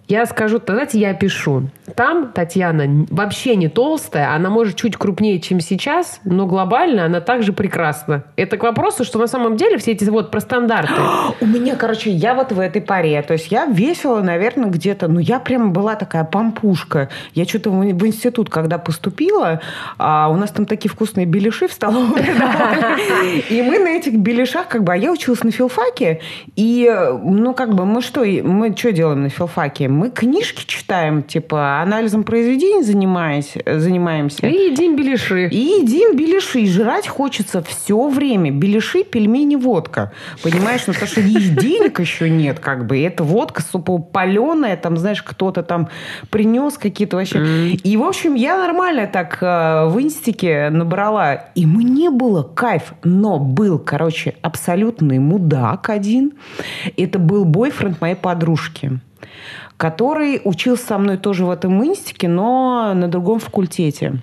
Я 0.06 0.26
скажу, 0.26 0.60
давайте 0.64 0.98
я 0.98 1.14
пишу. 1.14 1.70
Там 1.96 2.32
Татьяна 2.32 3.06
вообще 3.10 3.56
не 3.56 3.68
толстая, 3.68 4.34
она 4.34 4.50
может 4.50 4.76
чуть 4.76 4.96
крупнее, 4.96 5.40
чем 5.40 5.60
сейчас, 5.60 6.20
но 6.24 6.46
глобально 6.46 7.06
она 7.06 7.20
также 7.20 7.52
прекрасна. 7.54 8.24
Это 8.36 8.58
к 8.58 8.62
вопросу, 8.62 9.04
что 9.04 9.18
на 9.18 9.26
самом 9.26 9.56
деле 9.56 9.78
все 9.78 9.92
эти 9.92 10.04
вот 10.04 10.30
про 10.30 10.40
стандарты. 10.40 10.92
У 11.40 11.46
меня, 11.46 11.76
короче, 11.76 12.10
я 12.10 12.34
вот 12.34 12.52
в 12.52 12.60
этой 12.60 12.82
паре. 12.82 13.22
То 13.22 13.32
есть 13.32 13.50
я 13.50 13.64
весила, 13.64 14.20
наверное, 14.20 14.68
где-то, 14.68 15.08
ну 15.08 15.20
я 15.20 15.38
прям 15.38 15.72
была 15.72 15.94
такая 15.94 16.24
пампушка. 16.24 17.08
Я 17.32 17.46
что-то 17.46 17.70
в, 17.70 17.80
в 17.80 18.06
институт, 18.06 18.50
когда 18.50 18.76
поступила, 18.76 19.60
а 19.96 20.28
у 20.28 20.36
нас 20.36 20.50
там 20.50 20.66
такие 20.66 20.90
вкусные 20.90 21.24
беляши 21.24 21.66
в 21.66 21.72
столовой. 21.72 22.20
И 23.48 23.62
мы 23.62 23.78
на 23.78 23.88
этих 23.88 24.14
беляшах, 24.18 24.68
как 24.68 24.84
бы, 24.84 24.92
а 24.92 24.96
я 24.96 25.10
училась 25.10 25.42
на 25.44 25.50
филфаке, 25.50 26.20
и, 26.56 26.90
ну, 27.22 27.54
как 27.54 27.74
бы, 27.74 27.84
мы 27.84 28.02
что, 28.02 28.24
мы 28.24 28.74
что 28.76 28.92
делаем 28.92 29.22
на 29.22 29.28
филфаке? 29.28 29.88
Мы 29.94 30.10
книжки 30.10 30.64
читаем, 30.66 31.22
типа, 31.22 31.80
анализом 31.80 32.24
произведений 32.24 32.82
занимаясь, 32.82 33.54
занимаемся. 33.64 34.46
И 34.46 34.70
едим 34.70 34.96
беляши. 34.96 35.48
И 35.48 35.56
едим 35.56 36.16
беляши. 36.16 36.60
И 36.60 36.68
жрать 36.68 37.06
хочется 37.06 37.62
все 37.62 38.08
время. 38.08 38.50
Беляши, 38.50 39.04
пельмени, 39.04 39.56
водка. 39.56 40.12
Понимаешь? 40.42 40.82
Ну, 40.86 40.92
потому 40.92 41.10
что 41.10 41.22
денег 41.22 42.00
еще 42.00 42.28
нет, 42.28 42.58
как 42.58 42.86
бы. 42.86 42.98
И 42.98 43.02
это 43.02 43.22
водка 43.22 43.62
паленая, 44.12 44.76
там, 44.76 44.96
знаешь, 44.96 45.22
кто-то 45.22 45.62
там 45.62 45.88
принес 46.30 46.76
какие-то 46.76 47.16
вообще. 47.16 47.38
Mm. 47.38 47.70
И, 47.84 47.96
в 47.96 48.02
общем, 48.02 48.34
я 48.34 48.58
нормально 48.58 49.06
так 49.06 49.38
э, 49.40 49.86
в 49.86 50.00
инстике 50.00 50.70
набрала. 50.70 51.34
И 51.54 51.66
мне 51.66 52.10
было 52.10 52.42
кайф. 52.42 52.94
Но 53.04 53.38
был, 53.38 53.78
короче, 53.78 54.34
абсолютный 54.42 55.18
мудак 55.18 55.90
один. 55.90 56.32
Это 56.96 57.18
был 57.18 57.44
бойфренд 57.44 58.00
моей 58.00 58.16
подружки 58.16 59.00
который 59.76 60.40
учился 60.44 60.86
со 60.86 60.98
мной 60.98 61.16
тоже 61.16 61.44
в 61.44 61.50
этом 61.50 61.84
инстике, 61.84 62.28
но 62.28 62.92
на 62.94 63.08
другом 63.08 63.38
факультете. 63.38 64.20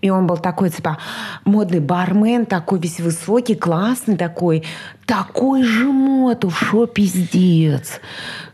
И 0.00 0.10
он 0.10 0.26
был 0.26 0.36
такой, 0.36 0.70
типа, 0.70 0.98
модный 1.44 1.80
бармен, 1.80 2.46
такой 2.46 2.78
весь 2.78 3.00
высокий, 3.00 3.54
классный 3.54 4.16
такой. 4.16 4.64
Такой 5.04 5.64
же 5.64 5.86
мод, 5.86 6.44
шо 6.52 6.86
пиздец. 6.86 8.00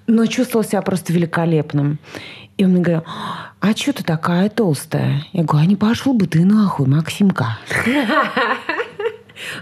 Но 0.07 0.26
чувствовал 0.26 0.64
себя 0.64 0.83
просто 0.83 1.12
великолепным. 1.12 1.99
И 2.57 2.64
он 2.64 2.71
мне 2.71 2.81
говорил, 2.81 3.05
а 3.61 3.73
что 3.73 3.93
ты 3.93 4.02
такая 4.02 4.49
толстая? 4.49 5.25
Я 5.33 5.45
говорю, 5.45 5.64
а 5.64 5.66
не 5.66 5.76
пошел 5.76 6.14
бы 6.14 6.26
ты 6.26 6.45
нахуй, 6.45 6.87
Максимка. 6.87 7.59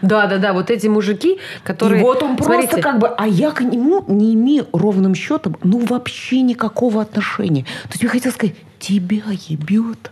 Да, 0.02 0.26
да, 0.26 0.38
да, 0.38 0.52
вот 0.52 0.71
эти 0.71 0.87
мужики, 0.87 1.38
которые... 1.62 2.00
И 2.00 2.04
вот 2.04 2.23
он 2.23 2.37
Смотрите. 2.37 2.69
просто 2.69 2.81
как 2.81 2.99
бы, 2.99 3.09
а 3.09 3.26
я 3.26 3.50
к 3.50 3.61
нему 3.61 4.04
не 4.09 4.35
имею 4.35 4.66
ровным 4.73 5.14
счетом, 5.14 5.57
ну, 5.62 5.78
вообще 5.78 6.40
никакого 6.43 7.02
отношения. 7.02 7.64
То 7.85 7.90
есть 7.93 8.02
я 8.02 8.09
хотела 8.09 8.33
сказать, 8.33 8.57
тебя 8.78 9.23
ебет, 9.49 10.11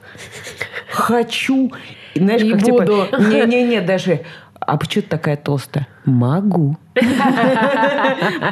хочу. 0.90 1.72
Знаешь, 2.14 2.42
как 2.42 2.62
типа, 2.62 2.82
не-не-не, 3.18 3.80
даже, 3.80 4.24
а 4.60 4.76
почему 4.76 5.02
ты 5.02 5.08
такая 5.08 5.36
толстая? 5.36 5.86
Могу. 6.04 6.76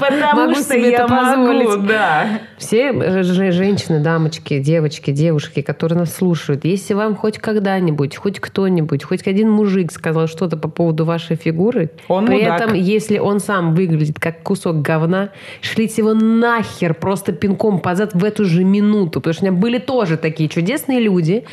Потому 0.00 0.54
что 0.54 0.74
я 0.76 1.06
могу, 1.06 1.76
да. 1.82 2.40
Все 2.56 2.92
женщины, 3.52 4.00
дамочки, 4.00 4.60
девочки, 4.60 5.10
девушки, 5.10 5.60
которые 5.60 5.98
нас 5.98 6.14
слушают, 6.14 6.64
если 6.64 6.94
вам 6.94 7.16
хоть 7.16 7.38
когда-нибудь, 7.38 8.16
хоть 8.16 8.40
кто-нибудь, 8.40 9.04
хоть 9.04 9.26
один 9.26 9.50
мужик 9.50 9.92
сказал 9.92 10.26
что-то 10.26 10.56
по 10.56 10.68
поводу 10.68 11.04
вашей 11.04 11.36
фигуры, 11.36 11.90
он 12.08 12.26
при 12.26 12.38
мудак. 12.38 12.60
этом, 12.60 12.74
если 12.74 13.18
он 13.18 13.40
сам 13.40 13.74
выглядит 13.74 14.18
как 14.18 14.42
кусок 14.42 14.80
говна, 14.80 15.30
шлите 15.60 16.02
его 16.02 16.14
нахер 16.14 16.94
просто 16.94 17.32
пинком 17.32 17.80
позад 17.80 18.14
в 18.14 18.24
эту 18.24 18.44
же 18.44 18.64
минуту. 18.64 19.20
Потому 19.20 19.34
что 19.34 19.44
у 19.44 19.48
меня 19.50 19.60
были 19.60 19.78
тоже 19.78 20.16
такие 20.16 20.48
чудесные 20.48 21.00
люди, 21.00 21.44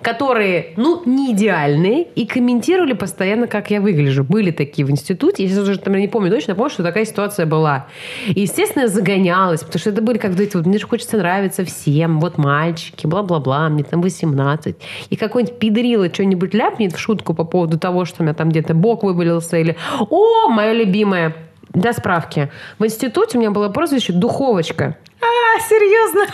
которые, 0.00 0.74
ну, 0.76 1.02
не 1.06 1.32
идеальные, 1.32 2.04
и 2.14 2.26
комментировали 2.26 2.92
постоянно, 2.92 3.46
как 3.46 3.70
я 3.70 3.80
выгляжу. 3.80 4.22
Были 4.22 4.50
такие 4.52 4.86
в 4.86 4.90
институте. 4.90 5.45
Я 5.46 5.52
сейчас 5.52 5.68
уже, 5.68 5.78
там, 5.78 5.94
не 5.94 6.08
помню 6.08 6.30
точно 6.30 6.56
помню, 6.56 6.70
что 6.70 6.82
такая 6.82 7.04
ситуация 7.04 7.46
была. 7.46 7.86
И, 8.26 8.40
естественно, 8.40 8.82
я 8.82 8.88
загонялась, 8.88 9.60
потому 9.60 9.78
что 9.78 9.90
это 9.90 10.02
были 10.02 10.18
как 10.18 10.38
эти 10.38 10.56
вот, 10.56 10.66
мне 10.66 10.78
же 10.78 10.86
хочется 10.86 11.16
нравиться 11.16 11.64
всем, 11.64 12.18
вот 12.20 12.36
мальчики, 12.36 13.06
бла-бла-бла, 13.06 13.68
мне 13.68 13.84
там 13.84 14.02
18. 14.02 14.76
И 15.10 15.16
какой-нибудь 15.16 15.58
педрила 15.58 16.12
что-нибудь 16.12 16.52
ляпнет 16.52 16.94
в 16.94 16.98
шутку 16.98 17.32
по 17.32 17.44
поводу 17.44 17.78
того, 17.78 18.04
что 18.04 18.22
у 18.22 18.24
меня 18.24 18.34
там 18.34 18.48
где-то 18.48 18.74
бок 18.74 19.04
выболелся, 19.04 19.56
или 19.56 19.76
«О, 20.10 20.48
моя 20.48 20.72
любимая!» 20.72 21.34
Для 21.68 21.92
справки. 21.92 22.50
В 22.78 22.86
институте 22.86 23.36
у 23.36 23.40
меня 23.40 23.50
было 23.50 23.68
прозвище 23.68 24.12
«Духовочка». 24.12 24.96
А, 25.20 25.60
серьезно? 25.60 26.26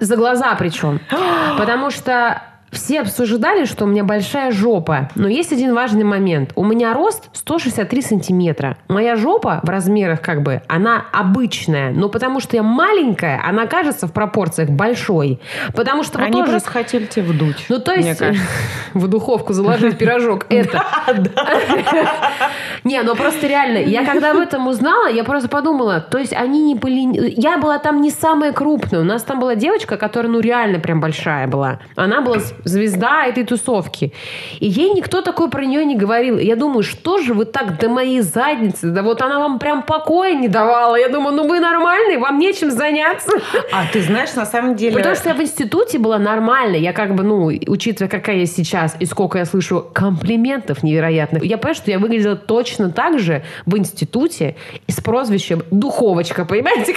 За 0.00 0.16
глаза 0.16 0.54
причем. 0.58 1.00
Потому 1.58 1.90
что 1.90 2.42
все 2.74 3.00
обсуждали, 3.00 3.64
что 3.64 3.84
у 3.84 3.88
меня 3.88 4.04
большая 4.04 4.52
жопа. 4.52 5.08
Но 5.14 5.28
есть 5.28 5.52
один 5.52 5.74
важный 5.74 6.04
момент. 6.04 6.52
У 6.54 6.64
меня 6.64 6.92
рост 6.92 7.30
163 7.32 8.02
сантиметра. 8.02 8.76
Моя 8.88 9.16
жопа 9.16 9.60
в 9.62 9.68
размерах 9.68 10.20
как 10.20 10.42
бы, 10.42 10.62
она 10.68 11.04
обычная. 11.12 11.90
Но 11.90 12.08
потому 12.08 12.40
что 12.40 12.56
я 12.56 12.62
маленькая, 12.62 13.40
она 13.44 13.66
кажется 13.66 14.06
в 14.06 14.12
пропорциях 14.12 14.70
большой. 14.70 15.40
Потому 15.74 16.02
что 16.02 16.18
Они 16.18 16.32
тоже... 16.40 16.50
просто 16.50 16.70
хотели 16.70 17.06
тебе 17.06 17.24
вдуть. 17.24 17.66
Ну, 17.68 17.78
то 17.78 17.94
есть 17.94 18.20
в 18.94 19.08
духовку 19.08 19.52
заложить 19.52 19.98
пирожок. 19.98 20.46
Это. 20.48 20.84
Не, 22.84 23.02
ну 23.02 23.14
просто 23.14 23.46
реально. 23.46 23.78
Я 23.78 24.04
когда 24.04 24.32
об 24.32 24.38
этом 24.38 24.66
узнала, 24.68 25.08
я 25.08 25.24
просто 25.24 25.48
подумала, 25.48 26.00
то 26.00 26.18
есть 26.18 26.32
они 26.32 26.62
не 26.62 26.74
были... 26.74 27.40
Я 27.40 27.58
была 27.58 27.78
там 27.78 28.00
не 28.00 28.10
самая 28.10 28.52
крупная. 28.52 29.00
У 29.00 29.04
нас 29.04 29.22
там 29.22 29.40
была 29.40 29.54
девочка, 29.54 29.96
которая 29.96 30.30
ну 30.30 30.40
реально 30.40 30.78
прям 30.78 31.00
большая 31.00 31.46
была. 31.46 31.78
Она 31.96 32.20
была 32.20 32.38
звезда 32.64 33.26
этой 33.26 33.44
тусовки. 33.44 34.12
И 34.60 34.66
ей 34.66 34.90
никто 34.90 35.22
такой 35.22 35.50
про 35.50 35.64
нее 35.64 35.84
не 35.84 35.96
говорил. 35.96 36.38
Я 36.38 36.56
думаю, 36.56 36.82
что 36.82 37.18
же 37.18 37.34
вы 37.34 37.44
так 37.44 37.78
до 37.78 37.88
моей 37.88 38.20
задницы? 38.20 38.90
Да 38.90 39.02
вот 39.02 39.22
она 39.22 39.38
вам 39.38 39.58
прям 39.58 39.82
покоя 39.82 40.34
не 40.34 40.48
давала. 40.48 40.96
Я 40.96 41.08
думаю, 41.08 41.34
ну 41.36 41.46
вы 41.46 41.60
нормальные, 41.60 42.18
вам 42.18 42.38
нечем 42.38 42.70
заняться. 42.70 43.30
А 43.72 43.84
ты 43.92 44.02
знаешь, 44.02 44.34
на 44.34 44.46
самом 44.46 44.76
деле... 44.76 44.96
Потому 44.96 45.14
что 45.14 45.28
я 45.28 45.34
в 45.34 45.40
институте 45.40 45.98
была 45.98 46.18
нормальной. 46.18 46.80
Я 46.80 46.92
как 46.92 47.14
бы, 47.14 47.22
ну, 47.22 47.46
учитывая, 47.66 48.08
какая 48.08 48.36
я 48.36 48.46
сейчас 48.46 48.96
и 48.98 49.06
сколько 49.06 49.38
я 49.38 49.44
слышу 49.44 49.86
комплиментов 49.92 50.82
невероятных, 50.82 51.44
я 51.44 51.58
понимаю, 51.58 51.74
что 51.74 51.90
я 51.90 51.98
выглядела 51.98 52.36
точно 52.36 52.90
так 52.90 53.18
же 53.18 53.42
в 53.66 53.76
институте 53.76 54.56
и 54.86 54.92
с 54.92 55.00
прозвищем 55.00 55.62
«Духовочка», 55.70 56.44
понимаете? 56.44 56.94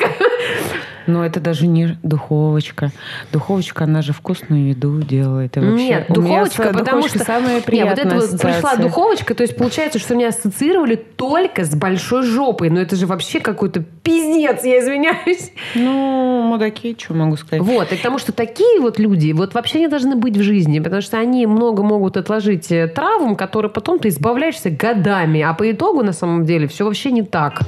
Но 1.08 1.26
это 1.26 1.40
даже 1.40 1.68
не 1.68 1.98
духовочка. 2.04 2.92
Духовочка, 3.32 3.86
она 3.86 4.02
же 4.02 4.14
вкусную 4.14 4.70
еду 4.70 5.02
делает. 5.02 5.58
И 5.58 5.60
вообще, 5.60 5.88
Нет, 5.88 6.06
духовочка, 6.10 6.74
потому 6.74 7.08
что... 7.08 7.20
самая 7.20 7.62
приятная 7.62 8.04
Нет, 8.06 8.14
вот 8.14 8.24
это 8.24 8.32
вот 8.34 8.42
пришла 8.42 8.76
духовочка, 8.76 9.34
то 9.34 9.44
есть 9.44 9.56
получается, 9.56 10.00
что 10.00 10.16
меня 10.16 10.30
ассоциировали 10.30 10.96
только 10.96 11.64
с 11.64 11.74
большой 11.76 12.24
жопой. 12.24 12.70
Но 12.70 12.82
это 12.82 12.96
же 12.96 13.08
вообще 13.08 13.40
какой-то 13.40 13.82
пиздец, 14.04 14.64
я 14.64 14.80
извиняюсь. 14.80 15.52
Ну, 15.76 16.44
мудаки, 16.44 16.96
что 17.00 17.14
могу 17.14 17.38
сказать. 17.38 17.64
Вот, 17.64 17.92
и 17.92 17.96
потому 17.96 18.20
что 18.20 18.32
такие 18.32 18.80
вот 18.80 19.00
люди 19.00 19.32
вот 19.32 19.54
вообще 19.54 19.80
не 19.80 19.88
должны 19.88 20.16
быть 20.16 20.36
в 20.36 20.42
жизни, 20.42 20.80
потому 20.80 21.02
что 21.02 21.18
они 21.18 21.46
много 21.48 21.84
могут 21.84 22.18
отложить 22.18 22.72
э, 22.72 22.88
травм, 22.88 23.36
которые 23.36 23.72
потом 23.72 24.00
ты 24.00 24.10
избавляешься 24.10 24.70
годами, 24.70 25.42
а 25.42 25.54
по 25.54 25.70
итогу 25.72 26.04
на 26.04 26.14
самом 26.14 26.46
деле 26.46 26.68
все 26.68 26.86
вообще 26.86 27.12
не 27.12 27.24
так. 27.24 27.62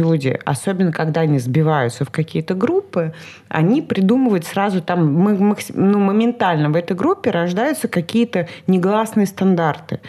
Люди, 0.00 0.38
особенно 0.44 0.92
когда 0.92 1.20
они 1.22 1.38
сбиваются 1.38 2.04
в 2.04 2.10
какие-то 2.10 2.54
группы, 2.54 3.12
они 3.48 3.82
придумывают 3.82 4.46
сразу 4.46 4.80
там, 4.80 5.14
мы, 5.14 5.56
ну, 5.74 5.98
моментально 5.98 6.70
в 6.70 6.76
этой 6.76 6.96
группе 6.96 7.30
рождаются 7.30 7.88
какие-то 7.88 8.48
негласные 8.66 9.26
стандарты 9.26 10.00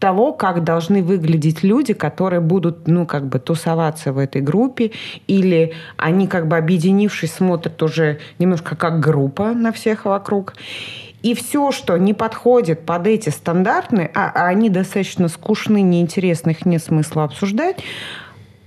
того, 0.00 0.32
как 0.32 0.64
должны 0.64 1.02
выглядеть 1.02 1.62
люди, 1.62 1.92
которые 1.92 2.40
будут, 2.40 2.88
ну, 2.88 3.06
как 3.06 3.26
бы 3.26 3.38
тусоваться 3.38 4.12
в 4.12 4.18
этой 4.18 4.40
группе, 4.40 4.92
или 5.26 5.74
они, 5.98 6.26
как 6.26 6.48
бы 6.48 6.56
объединившись, 6.56 7.34
смотрят 7.34 7.82
уже 7.82 8.18
немножко 8.38 8.76
как 8.76 8.98
группа 8.98 9.52
на 9.52 9.72
всех 9.72 10.06
вокруг. 10.06 10.54
И 11.22 11.34
все, 11.34 11.70
что 11.70 11.98
не 11.98 12.14
подходит 12.14 12.86
под 12.86 13.06
эти 13.06 13.28
стандартные, 13.28 14.10
а, 14.14 14.32
а 14.34 14.46
они 14.46 14.70
достаточно 14.70 15.28
скучны, 15.28 15.82
неинтересны, 15.82 16.52
их 16.52 16.64
нет 16.64 16.82
смысла 16.82 17.24
обсуждать, 17.24 17.76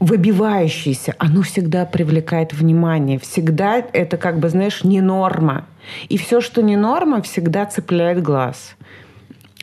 выбивающееся, 0.05 1.15
оно 1.17 1.41
всегда 1.43 1.85
привлекает 1.85 2.53
внимание. 2.53 3.19
Всегда 3.19 3.83
это, 3.93 4.17
как 4.17 4.39
бы, 4.39 4.49
знаешь, 4.49 4.83
не 4.83 5.01
норма. 5.01 5.65
И 6.09 6.17
все, 6.17 6.41
что 6.41 6.61
не 6.61 6.75
норма, 6.75 7.21
всегда 7.21 7.65
цепляет 7.65 8.21
глаз. 8.21 8.75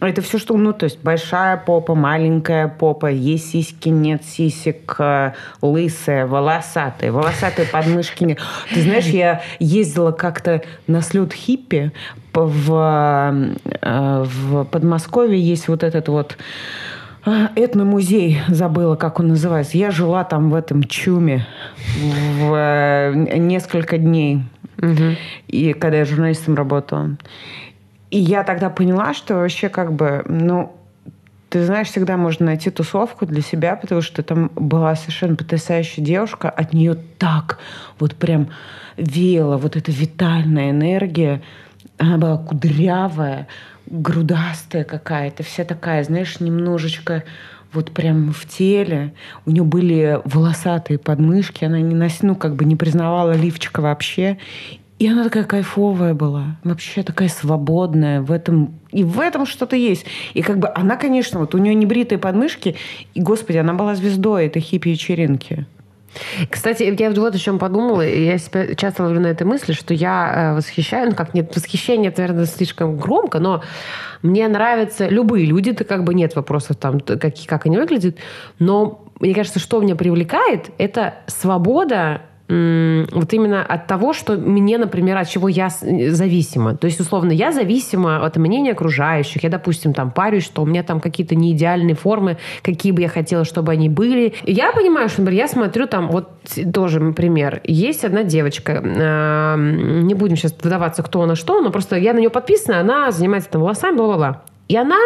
Это 0.01 0.23
все, 0.23 0.39
что, 0.39 0.57
ну, 0.57 0.73
то 0.73 0.85
есть 0.85 0.99
большая 1.03 1.59
попа, 1.59 1.95
маленькая 1.95 2.69
попа, 2.69 3.11
есть 3.11 3.51
сиськи, 3.51 3.91
нет 3.91 4.25
сисек, 4.25 4.97
э, 4.99 5.33
лысая, 5.61 6.27
волосатая, 6.27 7.13
волосатые 7.13 7.69
подмышки 7.69 8.25
нет. 8.25 8.39
Ты 8.73 8.81
знаешь, 8.81 9.05
я 9.07 9.43
ездила 9.59 10.13
как-то 10.13 10.63
на 10.87 11.03
слет 11.03 11.35
хиппи 11.35 11.93
в, 12.33 13.55
э, 13.83 14.25
в 14.25 14.65
Подмосковье, 14.65 15.39
есть 15.39 15.69
вот 15.69 15.83
этот 15.83 16.09
вот 16.09 16.39
этномузей, 17.25 18.41
забыла, 18.49 18.97
как 18.97 19.21
он 19.21 19.29
называется. 19.29 19.77
Я 19.79 19.91
жила 19.91 20.25
там 20.25 20.51
в 20.51 20.55
этом 20.55 20.85
чуме 20.85 21.47
в 22.39 23.13
несколько 23.15 23.99
дней. 23.99 24.43
Угу. 24.79 25.17
И 25.49 25.73
когда 25.75 25.99
я 25.99 26.05
журналистом 26.05 26.55
работала. 26.55 27.17
И 28.11 28.19
я 28.19 28.43
тогда 28.43 28.71
поняла, 28.71 29.15
что 29.15 29.37
вообще 29.37 29.69
как 29.69 29.93
бы, 29.93 30.25
ну, 30.27 30.75
ты 31.51 31.65
знаешь, 31.65 31.89
всегда 31.89 32.17
можно 32.17 32.47
найти 32.47 32.71
тусовку 32.71 33.27
для 33.27 33.43
себя, 33.43 33.77
потому 33.77 34.01
что 34.03 34.23
там 34.23 34.51
была 34.55 34.95
совершенно 34.95 35.37
потрясающая 35.37 36.03
девушка, 36.03 36.49
от 36.49 36.73
нее 36.73 36.97
так 37.19 37.59
вот 37.99 38.15
прям 38.15 38.49
веяла 38.97 39.57
вот 39.57 39.77
эта 39.77 39.91
витальная 39.91 40.71
энергия. 40.71 41.43
Она 41.99 42.19
была 42.19 42.39
кудрявая, 42.39 43.49
грудастая 43.91 44.85
какая-то, 44.85 45.43
вся 45.43 45.65
такая, 45.65 46.03
знаешь, 46.05 46.41
немножечко 46.41 47.25
вот 47.73 47.91
прям 47.93 48.33
в 48.33 48.47
теле. 48.47 49.13
У 49.47 49.51
нее 49.51 49.65
были 49.65 50.21
волосатые 50.25 50.99
подмышки, 50.99 51.65
она 51.65 51.81
не 51.81 51.95
носила, 51.95 52.29
ну, 52.29 52.37
как 52.37 52.55
бы 52.57 52.65
не 52.65 52.77
признавала 52.77 53.33
лифчика 53.33 53.81
вообще. 53.81 54.39
И 54.99 55.09
она 55.09 55.25
такая 55.25 55.45
кайфовая 55.45 56.13
была, 56.13 56.59
вообще 56.63 57.03
такая 57.03 57.29
свободная 57.29 58.21
в 58.21 58.31
этом. 58.31 58.75
И 58.93 59.03
в 59.03 59.19
этом 59.19 59.47
что-то 59.47 59.75
есть. 59.75 60.05
И 60.35 60.43
как 60.43 60.59
бы 60.59 60.69
она, 60.75 60.97
конечно, 60.97 61.41
вот 61.41 61.55
у 61.55 61.59
нее 61.59 61.75
небритые 61.75 62.19
подмышки, 62.19 62.77
и, 63.15 63.21
господи, 63.23 63.57
она 63.57 63.73
была 63.73 63.95
звездой 63.95 64.47
этой 64.47 64.61
хиппи-вечеринки. 64.61 65.67
Кстати, 66.51 66.83
я 66.83 67.11
вот 67.11 67.35
о 67.35 67.39
чем 67.39 67.59
подумала, 67.59 68.03
я 68.03 68.39
себя 68.39 68.75
часто 68.75 69.05
ловлю 69.05 69.21
на 69.21 69.29
этой 69.29 69.47
мысли, 69.47 69.73
что 69.73 69.95
я 69.95 70.53
э, 70.53 70.57
восхищаю, 70.57 71.11
ну 71.11 71.17
как 71.17 71.35
нет, 71.35 71.55
восхищение, 71.55 72.11
это, 72.11 72.23
наверное, 72.23 72.47
слишком 72.47 72.97
громко, 72.97 73.39
но 73.39 73.63
мне 74.23 74.49
нравятся 74.49 75.09
любые 75.09 75.47
люди, 75.47 75.71
это 75.71 75.85
как 75.85 76.05
бы 76.05 76.15
нет 76.15 76.35
вопросов 76.37 76.77
там, 76.77 77.01
как, 77.01 77.35
как 77.47 77.67
они 77.67 77.79
выглядят, 77.79 78.17
но 78.59 79.05
мне 79.21 79.35
кажется, 79.35 79.59
что 79.59 79.81
меня 79.81 79.97
привлекает, 79.97 80.71
это 80.79 81.15
свобода 81.27 82.23
вот 82.51 83.33
именно 83.33 83.65
от 83.65 83.87
того, 83.87 84.13
что 84.13 84.37
мне, 84.37 84.77
например, 84.77 85.17
от 85.17 85.29
чего 85.29 85.47
я 85.49 85.69
зависима. 85.71 86.77
То 86.77 86.87
есть, 86.87 86.99
условно, 86.99 87.31
я 87.31 87.53
зависима 87.53 88.25
от 88.25 88.37
мнения 88.37 88.73
окружающих. 88.73 89.45
Я, 89.45 89.51
допустим, 89.51 89.93
там 89.93 90.11
парюсь, 90.11 90.45
что 90.45 90.63
у 90.63 90.67
меня 90.67 90.83
там 90.83 91.01
какие-то 91.01 91.37
неидеальные 91.37 91.95
формы, 91.95 92.39
какие 92.63 92.91
бы 92.91 93.03
я 93.03 93.09
хотела, 93.09 93.45
чтобы 93.45 93.71
они 93.71 93.89
были. 93.89 94.35
Я 94.43 94.73
понимаю, 94.73 95.09
что, 95.09 95.21
например, 95.21 95.45
я 95.45 95.49
смотрю 95.49 95.87
там, 95.87 96.09
вот 96.09 96.29
тоже 96.75 97.13
пример. 97.13 97.61
Есть 97.65 98.05
одна 98.05 98.25
девочка, 98.25 98.83
э, 98.83 99.55
не 100.03 100.15
будем 100.15 100.35
сейчас 100.35 100.55
выдаваться, 100.61 101.05
кто 101.05 101.23
она, 101.23 101.37
что, 101.37 101.61
но 101.61 101.71
просто 101.71 101.97
я 101.97 102.13
на 102.15 102.19
нее 102.19 102.31
подписана, 102.31 102.81
она 102.81 103.13
занимается 103.13 103.51
там 103.51 103.61
волосами, 103.61 103.97
бла-бла-бла. 103.97 104.43
И 104.67 104.77
она 104.77 104.99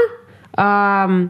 э, 0.56 1.28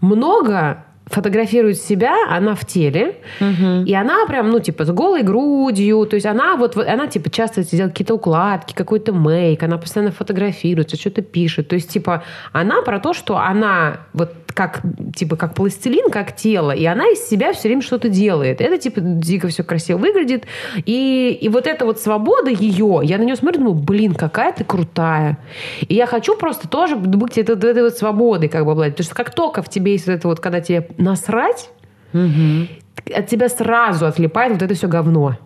много 0.00 0.84
фотографирует 1.06 1.78
себя, 1.78 2.14
она 2.28 2.54
в 2.54 2.64
теле, 2.64 3.16
угу. 3.40 3.84
и 3.86 3.94
она 3.94 4.26
прям, 4.26 4.50
ну, 4.50 4.58
типа, 4.58 4.84
с 4.84 4.90
голой 4.90 5.22
грудью, 5.22 6.04
то 6.06 6.14
есть 6.14 6.26
она 6.26 6.56
вот, 6.56 6.76
она, 6.76 7.06
типа, 7.06 7.30
часто 7.30 7.62
делает 7.62 7.92
какие-то 7.92 8.14
укладки, 8.14 8.74
какой-то 8.74 9.12
мейк, 9.12 9.62
она 9.62 9.78
постоянно 9.78 10.10
фотографируется, 10.10 10.96
что-то 10.96 11.22
пишет, 11.22 11.68
то 11.68 11.76
есть, 11.76 11.90
типа, 11.90 12.24
она 12.52 12.82
про 12.82 12.98
то, 12.98 13.12
что 13.12 13.38
она 13.38 14.00
вот 14.14 14.32
как, 14.56 14.80
типа, 15.14 15.36
как 15.36 15.54
пластилин, 15.54 16.10
как 16.10 16.34
тело, 16.34 16.70
и 16.70 16.84
она 16.86 17.06
из 17.08 17.28
себя 17.28 17.52
все 17.52 17.68
время 17.68 17.82
что-то 17.82 18.08
делает. 18.08 18.62
Это, 18.62 18.78
типа, 18.78 19.00
дико 19.02 19.48
все 19.48 19.62
красиво 19.62 19.98
выглядит, 19.98 20.44
и, 20.86 21.38
и 21.40 21.48
вот 21.48 21.66
эта 21.66 21.84
вот 21.84 22.00
свобода 22.00 22.50
ее, 22.50 23.00
я 23.04 23.18
на 23.18 23.22
нее 23.22 23.36
смотрю, 23.36 23.60
думаю, 23.60 23.74
блин, 23.74 24.14
какая 24.14 24.52
ты 24.52 24.64
крутая. 24.64 25.38
И 25.86 25.94
я 25.94 26.06
хочу 26.06 26.36
просто 26.36 26.68
тоже 26.68 26.96
быть 26.96 27.38
этой, 27.38 27.54
этой 27.54 27.82
вот 27.82 27.96
свободой, 27.98 28.48
как 28.48 28.64
бы, 28.64 28.72
обладать, 28.72 28.94
потому 28.94 29.04
что 29.04 29.14
как 29.14 29.34
только 29.34 29.62
в 29.62 29.68
тебе 29.68 29.92
есть 29.92 30.06
вот 30.06 30.14
это 30.14 30.26
вот, 30.26 30.40
когда 30.40 30.60
тебе 30.60 30.88
насрать, 30.98 31.70
угу. 32.12 32.68
от 33.14 33.26
тебя 33.26 33.48
сразу 33.48 34.06
отлипает 34.06 34.52
вот 34.52 34.62
это 34.62 34.74
все 34.74 34.88
говно. 34.88 35.36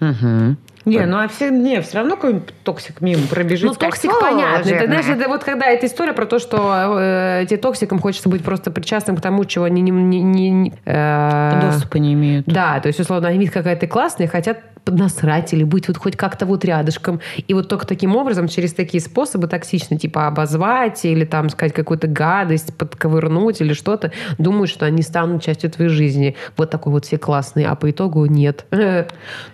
Угу. 0.00 0.56
Не, 0.84 1.06
ну 1.06 1.18
а 1.18 1.28
все, 1.28 1.50
не, 1.50 1.80
все 1.80 1.98
равно 1.98 2.16
какой-нибудь 2.16 2.52
токсик 2.64 3.00
мимо 3.00 3.26
пробежит. 3.28 3.68
Ну, 3.68 3.74
токсик 3.74 4.10
понятно. 4.20 4.68
Это, 4.68 4.86
знаешь, 4.86 5.06
это 5.06 5.28
вот 5.28 5.44
когда 5.44 5.66
эта 5.66 5.86
история 5.86 6.12
про 6.12 6.26
то, 6.26 6.40
что 6.40 6.98
э, 6.98 7.46
тебе 7.46 7.58
токсикам 7.58 8.00
хочется 8.00 8.28
быть 8.28 8.42
просто 8.42 8.72
причастным 8.72 9.16
к 9.16 9.20
тому, 9.20 9.44
чего 9.44 9.64
они 9.64 9.80
не... 9.80 9.92
не, 9.92 10.20
не 10.20 10.74
э, 10.84 11.60
Доступа 11.62 11.98
не 11.98 12.14
имеют. 12.14 12.46
Да, 12.46 12.80
то 12.80 12.88
есть, 12.88 12.98
условно, 12.98 13.28
они 13.28 13.38
видят, 13.38 13.54
какая 13.54 13.76
ты 13.76 13.86
классная, 13.86 14.26
хотят 14.26 14.58
насрать 14.86 15.52
или 15.52 15.64
быть 15.64 15.88
вот 15.88 15.96
хоть 15.96 16.16
как-то 16.16 16.46
вот 16.46 16.64
рядышком. 16.64 17.20
И 17.48 17.54
вот 17.54 17.68
только 17.68 17.86
таким 17.86 18.16
образом, 18.16 18.48
через 18.48 18.72
такие 18.72 19.00
способы 19.00 19.46
токсично, 19.46 19.98
типа 19.98 20.26
обозвать 20.26 21.04
или 21.04 21.24
там 21.24 21.48
сказать 21.50 21.72
какую-то 21.72 22.08
гадость, 22.08 22.76
подковырнуть 22.76 23.60
или 23.60 23.72
что-то, 23.72 24.12
думают, 24.38 24.70
что 24.70 24.86
они 24.86 25.02
станут 25.02 25.42
частью 25.42 25.70
твоей 25.70 25.90
жизни. 25.90 26.36
Вот 26.56 26.70
такой 26.70 26.92
вот 26.92 27.04
все 27.04 27.18
классный, 27.18 27.64
а 27.64 27.74
по 27.74 27.90
итогу 27.90 28.26
нет. 28.26 28.66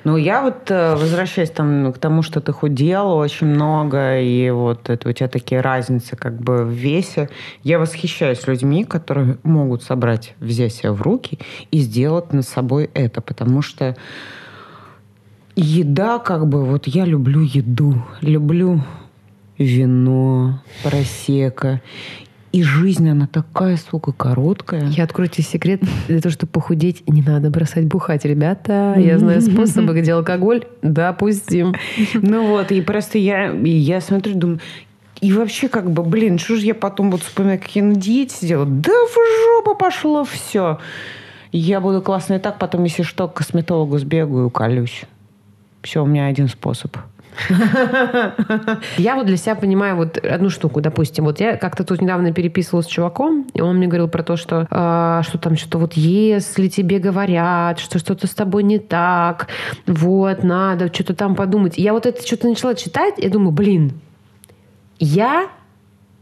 Ну, 0.05 0.17
я 0.17 0.43
вот 0.43 0.71
э, 0.71 0.95
возвращаясь 0.95 1.51
там 1.51 1.93
к 1.93 1.99
тому, 1.99 2.23
что 2.23 2.41
ты 2.41 2.53
худела 2.53 3.15
очень 3.15 3.47
много, 3.47 4.21
и 4.21 4.49
вот 4.51 4.89
это 4.89 5.09
у 5.09 5.13
тебя 5.13 5.29
такие 5.29 5.61
разницы 5.61 6.17
как 6.17 6.41
бы 6.41 6.65
в 6.65 6.71
весе. 6.71 7.29
Я 7.63 7.79
восхищаюсь 7.79 8.47
людьми, 8.47 8.85
которые 8.85 9.39
могут 9.43 9.83
собрать, 9.83 10.35
взять 10.41 10.73
себя 10.73 10.93
в 10.93 11.03
руки 11.03 11.39
и 11.71 11.79
сделать 11.79 12.33
над 12.33 12.47
собой 12.47 12.91
это, 12.95 13.21
потому 13.21 13.61
что 13.63 13.97
еда, 15.59 16.19
как 16.19 16.47
бы, 16.47 16.65
вот 16.65 16.87
я 16.87 17.05
люблю 17.05 17.41
еду, 17.41 18.03
люблю 18.21 18.83
вино, 19.59 20.63
просека. 20.83 21.83
И 22.51 22.63
жизнь, 22.63 23.09
она 23.09 23.27
такая, 23.27 23.77
сука, 23.77 24.13
короткая. 24.13 24.89
Я 24.89 25.05
открою 25.05 25.29
тебе 25.29 25.45
секрет. 25.45 25.83
Для 26.07 26.21
того, 26.21 26.33
чтобы 26.33 26.51
похудеть, 26.51 27.07
не 27.07 27.21
надо 27.21 27.51
бросать 27.51 27.85
бухать, 27.85 28.25
ребята. 28.25 28.95
Я 28.97 29.19
знаю 29.19 29.43
способы, 29.43 30.01
где 30.01 30.15
алкоголь 30.15 30.65
допустим. 30.81 31.75
Ну 32.15 32.47
вот, 32.49 32.73
и 32.73 32.81
просто 32.81 33.19
я, 33.19 33.51
я 33.51 34.01
смотрю, 34.01 34.35
думаю, 34.35 34.61
и 35.21 35.33
вообще, 35.33 35.69
как 35.69 35.91
бы, 35.91 36.05
блин, 36.05 36.39
что 36.39 36.57
же 36.57 36.65
я 36.65 36.75
потом 36.75 37.11
вот 37.11 37.23
вспоминаю, 37.23 37.59
как 37.59 37.75
я 37.75 37.83
на 37.83 37.97
диете 37.97 38.37
сидела? 38.37 38.65
Да 38.65 38.93
в 38.93 39.17
жопу 39.45 39.75
пошло 39.75 40.25
все. 40.25 40.79
Я 41.51 41.81
буду 41.81 42.01
классно 42.01 42.35
и 42.35 42.39
так, 42.39 42.59
потом, 42.59 42.85
если 42.85 43.03
что, 43.03 43.27
к 43.27 43.35
косметологу 43.35 43.99
сбегаю 43.99 44.45
и 44.45 44.47
уколюсь. 44.47 45.05
Все, 45.83 46.03
у 46.03 46.07
меня 46.07 46.27
один 46.27 46.49
способ. 46.49 46.97
Я 48.99 49.15
вот 49.15 49.27
для 49.27 49.37
себя 49.37 49.55
понимаю 49.55 49.97
вот 49.97 50.19
одну 50.19 50.51
штуку, 50.51 50.81
допустим, 50.81 51.25
вот 51.25 51.41
я 51.41 51.57
как-то 51.57 51.85
тут 51.85 52.01
недавно 52.03 52.33
переписывалась 52.33 52.87
с 52.87 52.91
чуваком, 52.91 53.47
и 53.55 53.61
он 53.61 53.77
мне 53.77 53.87
говорил 53.87 54.09
про 54.09 54.23
то, 54.23 54.37
что 54.37 54.67
э, 54.69 55.23
что 55.23 55.39
там 55.39 55.57
что 55.57 55.79
вот 55.79 55.95
если 55.95 56.69
тебе 56.69 56.99
говорят, 56.99 57.79
что 57.79 57.99
что-то 57.99 58.27
с 58.27 58.35
тобой 58.35 58.65
не 58.65 58.79
так, 58.79 59.49
вот 59.87 60.43
надо 60.43 60.93
что-то 60.93 61.15
там 61.15 61.37
подумать. 61.37 61.79
Я 61.79 61.93
вот 61.93 62.07
это 62.07 62.27
что-то 62.27 62.49
начала 62.49 62.75
читать, 62.75 63.15
и 63.19 63.29
думаю, 63.29 63.53
блин, 63.53 63.93
я 64.99 65.49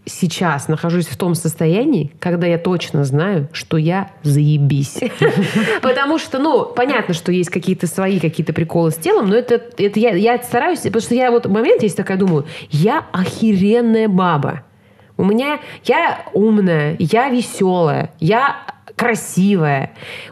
сейчас 0.06 0.68
нахожусь 0.68 1.06
в 1.06 1.16
том 1.16 1.34
состоянии, 1.34 2.12
когда 2.20 2.46
я 2.46 2.58
точно 2.58 3.04
знаю, 3.04 3.48
что 3.52 3.76
я 3.76 4.12
заебись. 4.22 5.00
Потому 5.82 6.18
что, 6.18 6.38
ну, 6.38 6.64
понятно, 6.64 7.12
что 7.12 7.32
есть 7.32 7.50
какие-то 7.50 7.86
свои 7.86 8.20
какие-то 8.20 8.52
приколы 8.52 8.92
с 8.92 8.94
телом, 8.94 9.28
но 9.28 9.36
это, 9.36 9.54
это 9.76 10.00
я, 10.00 10.14
я 10.14 10.42
стараюсь, 10.42 10.80
потому 10.80 11.02
что 11.02 11.14
я 11.14 11.30
вот 11.30 11.46
момент 11.46 11.82
есть 11.82 11.96
такая, 11.96 12.16
думаю, 12.16 12.46
я 12.70 13.06
охеренная 13.12 14.08
баба. 14.08 14.62
У 15.16 15.24
меня, 15.24 15.60
я 15.84 16.26
умная, 16.32 16.96
я 16.98 17.28
веселая, 17.28 18.10
я 18.20 18.56
красивая, 18.96 19.90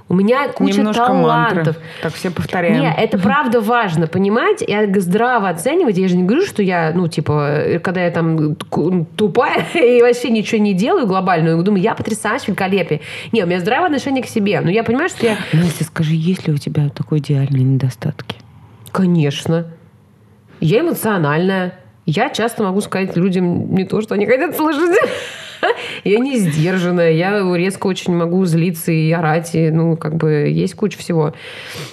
у 0.09 0.15
меня 0.15 0.49
куча 0.49 0.79
Немножко 0.79 1.07
талантов. 1.07 1.67
Мантры. 1.67 1.83
Так 2.03 2.15
все 2.15 2.31
повторяем. 2.31 2.81
Нет, 2.81 2.95
это 2.99 3.19
правда 3.19 3.61
важно, 3.61 4.07
понимать, 4.07 4.65
я 4.67 4.89
здраво 5.01 5.51
оценивать. 5.51 5.99
Я 5.99 6.09
же 6.09 6.17
не 6.17 6.23
говорю, 6.23 6.47
что 6.47 6.63
я, 6.63 6.93
ну, 6.95 7.07
типа, 7.07 7.79
когда 7.83 8.03
я 8.05 8.11
там 8.11 8.57
тупая 9.17 9.67
и 9.75 10.01
вообще 10.01 10.31
ничего 10.31 10.61
не 10.61 10.73
делаю 10.73 11.07
глобально, 11.07 11.51
я 11.51 11.57
думаю, 11.57 11.83
я 11.83 11.95
потрясающе, 11.95 12.47
великолепие. 12.49 13.03
Нет, 13.33 13.45
у 13.45 13.49
меня 13.49 13.61
здравое 13.61 13.87
отношение 13.87 14.23
к 14.23 14.27
себе. 14.27 14.61
Но 14.61 14.71
я 14.71 14.83
понимаю, 14.83 15.11
что 15.11 15.27
я... 15.27 15.37
Настя, 15.53 15.85
скажи, 15.85 16.15
есть 16.15 16.47
ли 16.49 16.55
у 16.55 16.57
тебя 16.57 16.89
такой 16.89 17.19
идеальные 17.19 17.65
недостатки? 17.65 18.37
Конечно. 18.93 19.67
Я 20.61 20.81
эмоциональная 20.81 21.75
Я 22.07 22.29
часто 22.29 22.63
могу 22.63 22.81
сказать 22.81 23.17
людям 23.17 23.75
не 23.75 23.85
то, 23.85 24.01
что 24.03 24.15
они 24.15 24.27
хотят 24.27 24.57
слышать. 24.57 24.99
Я 26.05 26.19
не 26.19 26.37
сдержанная, 26.39 27.13
я 27.13 27.41
резко 27.57 27.87
очень 27.87 28.15
могу 28.15 28.45
злиться 28.45 28.93
и 28.93 29.11
орать, 29.13 29.55
и, 29.55 29.71
ну, 29.71 29.97
как 29.97 30.17
бы, 30.17 30.49
есть 30.49 30.75
куча 30.75 30.99
всего. 30.99 31.35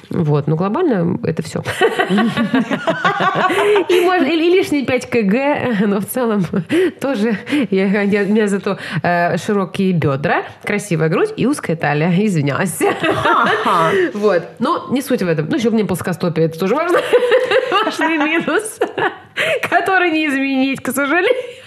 Вот, 0.10 0.48
но 0.48 0.56
глобально 0.56 1.20
это 1.24 1.42
все. 1.42 1.64
И, 3.90 4.02
можно, 4.02 4.26
и 4.26 4.36
лишние 4.36 4.86
5 4.86 5.10
кг, 5.10 5.88
но 5.88 6.00
в 6.00 6.06
целом 6.06 6.46
тоже 7.00 7.38
я, 7.70 8.02
я, 8.02 8.24
у 8.24 8.26
меня 8.26 8.48
зато 8.48 8.78
э, 9.04 9.38
широкие 9.38 9.94
бедра, 9.94 10.44
красивая 10.64 11.10
грудь 11.10 11.34
и 11.36 11.46
узкая 11.46 11.76
талия. 11.76 12.12
Извиняюсь. 12.12 12.80
Вот. 14.14 14.44
Но 14.60 14.88
не 14.92 15.02
суть 15.02 15.22
в 15.22 15.28
этом. 15.28 15.48
Ну, 15.50 15.56
еще 15.58 15.70
меня 15.70 15.86
плоскостопие, 15.86 16.46
это 16.48 16.60
тоже 16.60 16.76
важно. 16.76 17.00
Важный 17.86 18.18
минус, 18.18 18.80
который 19.70 20.12
не 20.12 20.28
изменить, 20.28 20.82
к 20.82 20.92
сожалению. 20.92 21.62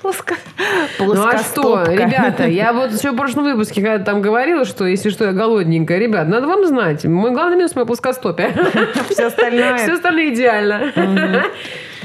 Плоско... 0.00 0.34
Ну 1.00 1.26
а 1.26 1.38
что, 1.38 1.84
ребята, 1.84 2.46
я 2.46 2.72
вот 2.72 2.92
еще 2.92 3.10
в 3.10 3.16
прошлом 3.16 3.44
выпуске, 3.44 3.82
когда 3.82 4.04
там 4.04 4.22
говорила, 4.22 4.64
что 4.64 4.86
если 4.86 5.10
что, 5.10 5.24
я 5.24 5.32
голодненькая, 5.32 5.98
ребят, 5.98 6.28
надо 6.28 6.46
вам 6.46 6.66
знать, 6.66 7.04
мой 7.04 7.32
главный 7.32 7.56
минус 7.56 7.74
мое 7.74 7.84
плоскостопие. 7.84 8.54
Все 9.10 9.26
остальное. 9.26 9.78
Все 9.78 9.94
остальное 9.94 10.28
идеально. 10.32 10.92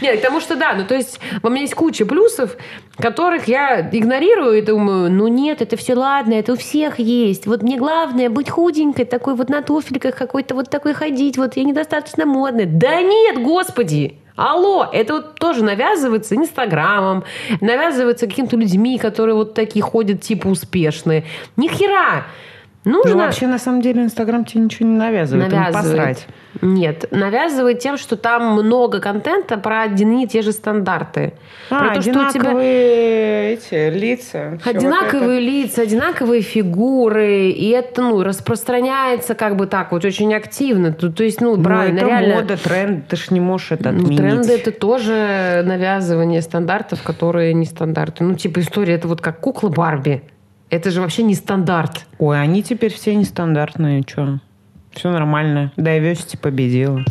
Нет, 0.01 0.17
потому 0.21 0.41
что 0.41 0.55
да, 0.55 0.73
ну 0.73 0.85
то 0.85 0.95
есть 0.95 1.19
у 1.43 1.49
меня 1.49 1.61
есть 1.61 1.75
куча 1.75 2.05
плюсов, 2.05 2.57
которых 2.97 3.47
я 3.47 3.79
игнорирую 3.89 4.57
и 4.57 4.61
думаю, 4.61 5.09
ну 5.09 5.27
нет, 5.27 5.61
это 5.61 5.77
все 5.77 5.95
ладно, 5.95 6.33
это 6.33 6.53
у 6.53 6.55
всех 6.57 6.99
есть. 6.99 7.47
Вот 7.47 7.61
мне 7.61 7.77
главное 7.77 8.29
быть 8.29 8.49
худенькой, 8.49 9.05
такой 9.05 9.35
вот 9.35 9.49
на 9.49 9.61
туфельках 9.61 10.17
какой-то 10.17 10.55
вот 10.55 10.69
такой 10.69 10.93
ходить, 10.93 11.37
вот 11.37 11.55
я 11.55 11.63
недостаточно 11.63 12.25
модная. 12.25 12.65
Да 12.65 13.01
нет, 13.01 13.41
господи! 13.41 14.17
Алло, 14.35 14.89
это 14.91 15.13
вот 15.13 15.35
тоже 15.35 15.63
навязывается 15.63 16.35
Инстаграмом, 16.35 17.23
навязывается 17.61 18.27
какими-то 18.27 18.57
людьми, 18.57 18.97
которые 18.97 19.35
вот 19.35 19.53
такие 19.53 19.83
ходят, 19.83 20.21
типа 20.21 20.47
успешные. 20.47 21.25
Ни 21.55 21.67
хера! 21.67 22.25
Нужно... 22.85 23.11
Ну, 23.11 23.17
вообще, 23.17 23.47
на 23.47 23.59
самом 23.59 23.81
деле, 23.81 24.03
Инстаграм 24.03 24.43
тебе 24.43 24.63
ничего 24.63 24.89
не 24.89 24.97
навязывает. 24.97 25.51
Навязывает. 25.51 25.97
посрать. 25.97 26.27
Нет, 26.61 27.05
навязывает 27.11 27.79
тем, 27.79 27.97
что 27.97 28.15
там 28.15 28.53
много 28.53 28.99
контента 28.99 29.57
про 29.57 29.81
одни 29.83 30.25
и 30.25 30.27
те 30.27 30.41
же 30.41 30.51
стандарты. 30.51 31.33
А, 31.69 31.79
про 31.79 31.93
то, 31.93 31.99
одинаковые 31.99 32.29
что 32.29 33.65
у 33.67 33.69
тебя... 33.69 33.89
эти 33.89 33.97
лица. 33.97 34.59
Одинаковые 34.63 35.39
вот 35.39 35.45
лица, 35.45 35.81
одинаковые 35.81 36.41
фигуры. 36.41 37.49
И 37.49 37.69
это 37.69 38.01
ну, 38.01 38.21
распространяется 38.21 39.33
как 39.33 39.55
бы 39.55 39.65
так 39.65 39.91
вот 39.91 40.03
очень 40.05 40.33
активно. 40.33 40.91
То, 40.91 41.09
то 41.09 41.23
есть, 41.23 41.41
ну, 41.41 41.61
правильно, 41.61 41.97
это 41.97 42.05
реально... 42.07 42.35
мода, 42.35 42.57
тренд, 42.57 43.07
ты 43.07 43.15
ж 43.15 43.31
не 43.31 43.39
можешь 43.39 43.71
это 43.71 43.91
ну, 43.91 44.03
отменить. 44.03 44.17
Тренды— 44.17 44.53
это 44.55 44.71
тоже 44.71 45.63
навязывание 45.65 46.41
стандартов, 46.41 47.01
которые 47.01 47.53
не 47.53 47.65
стандарты. 47.65 48.23
Ну, 48.23 48.35
типа 48.35 48.59
история, 48.59 48.95
это 48.95 49.07
вот 49.07 49.21
как 49.21 49.39
кукла 49.39 49.69
Барби. 49.69 50.21
Это 50.73 50.89
же 50.89 51.01
вообще 51.01 51.21
не 51.21 51.35
стандарт. 51.35 52.07
Ой, 52.17 52.41
они 52.41 52.63
теперь 52.63 52.91
все 52.91 53.13
нестандартные, 53.13 54.03
что? 54.07 54.39
Все 54.91 55.11
нормально. 55.11 55.71
Diversity 55.77 56.35
победила. 56.35 57.05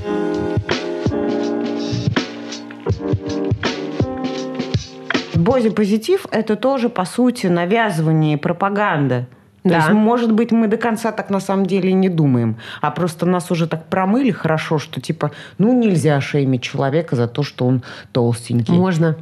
Боди-позитив– 5.37 6.27
это 6.33 6.57
тоже, 6.57 6.89
по 6.89 7.05
сути, 7.05 7.47
навязывание 7.47 8.35
и 8.35 8.37
пропаганда. 8.37 9.29
То 9.63 9.69
да. 9.69 9.77
есть, 9.77 9.91
может 9.91 10.33
быть, 10.33 10.51
мы 10.51 10.67
до 10.67 10.77
конца 10.77 11.13
так 11.13 11.31
на 11.31 11.39
самом 11.39 11.67
деле 11.67 11.93
не 11.93 12.09
думаем, 12.09 12.57
а 12.81 12.91
просто 12.91 13.27
нас 13.27 13.49
уже 13.53 13.69
так 13.69 13.87
промыли 13.87 14.33
хорошо, 14.33 14.81
что 14.81 15.01
типа, 15.01 15.31
ну, 15.59 15.73
нельзя 15.73 16.21
шеймить 16.21 16.63
человека 16.63 17.15
за 17.15 17.29
то, 17.29 17.45
что 17.45 17.67
он 17.67 17.85
толстенький. 18.11 18.75
Можно. 18.75 19.17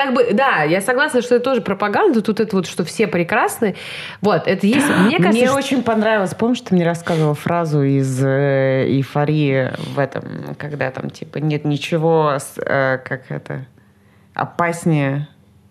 Как 0.00 0.14
бы, 0.14 0.32
да, 0.32 0.62
я 0.62 0.80
согласна, 0.80 1.20
что 1.20 1.34
это 1.34 1.44
тоже 1.44 1.60
пропаганда. 1.60 2.22
Тут 2.22 2.40
это 2.40 2.56
вот, 2.56 2.66
что 2.66 2.84
все 2.84 3.06
прекрасны. 3.06 3.76
Вот, 4.22 4.46
это 4.46 4.66
есть. 4.66 4.88
Мне, 4.88 5.18
кажется, 5.18 5.38
мне 5.38 5.46
что... 5.46 5.56
очень 5.58 5.82
понравилось. 5.82 6.34
Помнишь, 6.34 6.62
ты 6.62 6.74
мне 6.74 6.86
рассказывала 6.86 7.34
фразу 7.34 7.82
из 7.82 8.24
э, 8.24 8.86
эйфории 8.86 9.70
в 9.92 9.98
этом, 9.98 10.54
когда 10.56 10.90
там 10.90 11.10
типа 11.10 11.36
нет 11.36 11.66
ничего, 11.66 12.38
э, 12.64 12.98
как 13.04 13.30
это, 13.30 13.66
опаснее 14.32 15.28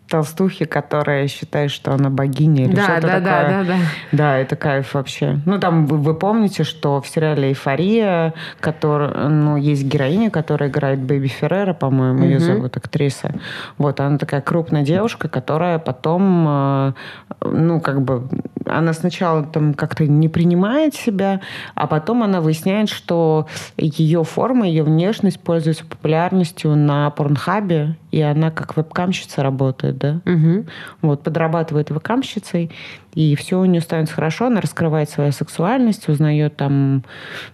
толстухи, 0.09 0.65
которая 0.65 1.27
считает, 1.27 1.71
что 1.71 1.93
она 1.93 2.09
богиня 2.09 2.65
или 2.65 2.75
да, 2.75 2.83
что-то 2.83 3.01
да, 3.01 3.07
такое. 3.07 3.23
Да, 3.23 3.49
да, 3.49 3.63
да. 3.63 3.77
Да, 4.11 4.37
это 4.37 4.55
кайф 4.55 4.93
вообще. 4.93 5.39
Ну, 5.45 5.59
там 5.59 5.85
вы, 5.85 5.97
вы 5.97 6.13
помните, 6.13 6.63
что 6.63 7.01
в 7.01 7.07
сериале 7.07 7.49
«Эйфория», 7.49 8.33
который, 8.59 9.29
ну, 9.29 9.57
есть 9.57 9.83
героиня, 9.83 10.29
которая 10.29 10.69
играет 10.69 10.99
Бэби 10.99 11.27
Феррера, 11.27 11.73
по-моему, 11.73 12.23
ее 12.23 12.39
зовут 12.39 12.75
актриса. 12.77 13.35
Вот, 13.77 13.99
она 13.99 14.17
такая 14.17 14.41
крупная 14.41 14.83
девушка, 14.83 15.29
которая 15.29 15.79
потом, 15.79 16.45
э, 16.47 16.93
ну, 17.41 17.79
как 17.79 18.01
бы, 18.01 18.27
она 18.65 18.93
сначала 18.93 19.43
там 19.43 19.73
как-то 19.73 20.05
не 20.05 20.29
принимает 20.29 20.95
себя, 20.95 21.41
а 21.75 21.87
потом 21.87 22.23
она 22.23 22.41
выясняет, 22.41 22.89
что 22.89 23.47
ее 23.77 24.23
форма, 24.23 24.67
ее 24.67 24.83
внешность 24.83 25.39
пользуется 25.39 25.85
популярностью 25.85 26.75
на 26.75 27.09
порнхабе, 27.11 27.95
и 28.11 28.21
она 28.21 28.51
как 28.51 28.75
вебкамщица 28.75 29.43
работает, 29.43 29.97
да? 29.97 30.21
Угу. 30.25 30.65
Вот, 31.01 31.23
подрабатывает 31.23 31.89
вебкамщицей, 31.89 32.71
и 33.13 33.35
все 33.35 33.59
у 33.59 33.65
нее 33.65 33.81
становится 33.81 34.15
хорошо, 34.15 34.47
она 34.47 34.61
раскрывает 34.61 35.09
свою 35.09 35.31
сексуальность, 35.31 36.09
узнает 36.09 36.55
там 36.55 37.03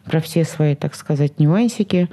про 0.06 0.20
все 0.22 0.44
свои, 0.44 0.76
так 0.76 0.96
сказать, 0.96 1.39
нюансики, 1.39 2.10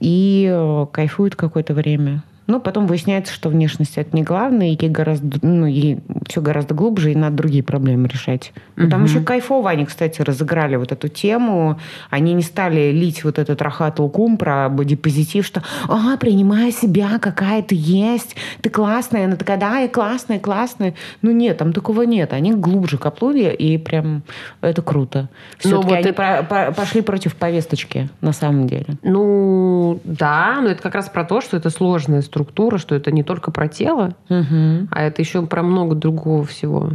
и 0.00 0.48
э, 0.50 0.86
кайфует 0.92 1.36
какое-то 1.36 1.74
время. 1.74 2.22
Ну, 2.46 2.60
потом 2.60 2.86
выясняется, 2.86 3.32
что 3.32 3.48
внешность 3.48 3.96
это 3.96 4.14
не 4.14 4.22
главное, 4.22 4.68
и 4.68 4.76
ей 4.78 4.90
гораздо, 4.90 5.38
ну, 5.40 5.66
ей 5.66 6.00
все 6.28 6.42
гораздо 6.42 6.74
глубже, 6.74 7.12
и 7.12 7.14
надо 7.14 7.36
другие 7.36 7.62
проблемы 7.62 8.08
решать. 8.08 8.52
Но 8.76 8.84
угу. 8.84 8.90
там 8.90 9.04
еще 9.04 9.20
кайфово 9.20 9.70
они, 9.70 9.86
кстати, 9.86 10.20
разыграли 10.20 10.76
вот 10.76 10.92
эту 10.92 11.08
тему. 11.08 11.78
Они 12.10 12.34
не 12.34 12.42
стали 12.42 12.92
лить 12.92 13.24
вот 13.24 13.38
этот 13.38 13.62
рахат 13.62 13.98
лукум 13.98 14.36
про 14.36 14.68
бодипозитив, 14.68 15.46
что 15.46 15.62
«А, 15.88 16.16
принимай 16.18 16.70
себя, 16.70 17.18
какая 17.18 17.62
ты 17.62 17.76
есть, 17.78 18.36
ты 18.60 18.68
классная». 18.68 19.24
Она 19.24 19.36
такая 19.36 19.56
«Да, 19.56 19.78
я 19.78 19.88
классная, 19.88 20.38
классная». 20.38 20.94
Ну, 21.22 21.30
нет, 21.30 21.56
там 21.56 21.72
такого 21.72 22.02
нет. 22.02 22.32
Они 22.32 22.52
глубже 22.52 22.98
копнули, 22.98 23.54
и 23.54 23.78
прям 23.78 24.22
это 24.60 24.82
круто. 24.82 25.28
Все-таки 25.58 25.86
вот 25.86 25.92
они 25.92 26.10
это... 26.10 26.42
про- 26.42 26.72
пошли 26.72 27.00
против 27.00 27.36
повесточки, 27.36 28.10
на 28.20 28.32
самом 28.32 28.66
деле. 28.66 28.86
Ну, 29.02 30.00
да, 30.04 30.58
но 30.60 30.68
это 30.68 30.82
как 30.82 30.94
раз 30.94 31.08
про 31.08 31.24
то, 31.24 31.40
что 31.40 31.56
это 31.56 31.70
сложная 31.70 32.20
структура, 32.34 32.78
что 32.78 32.96
это 32.96 33.12
не 33.12 33.22
только 33.22 33.52
про 33.52 33.68
тело, 33.68 34.16
угу. 34.28 34.88
а 34.90 35.02
это 35.02 35.22
еще 35.22 35.46
про 35.46 35.62
много 35.62 35.94
другого 35.94 36.44
всего. 36.44 36.90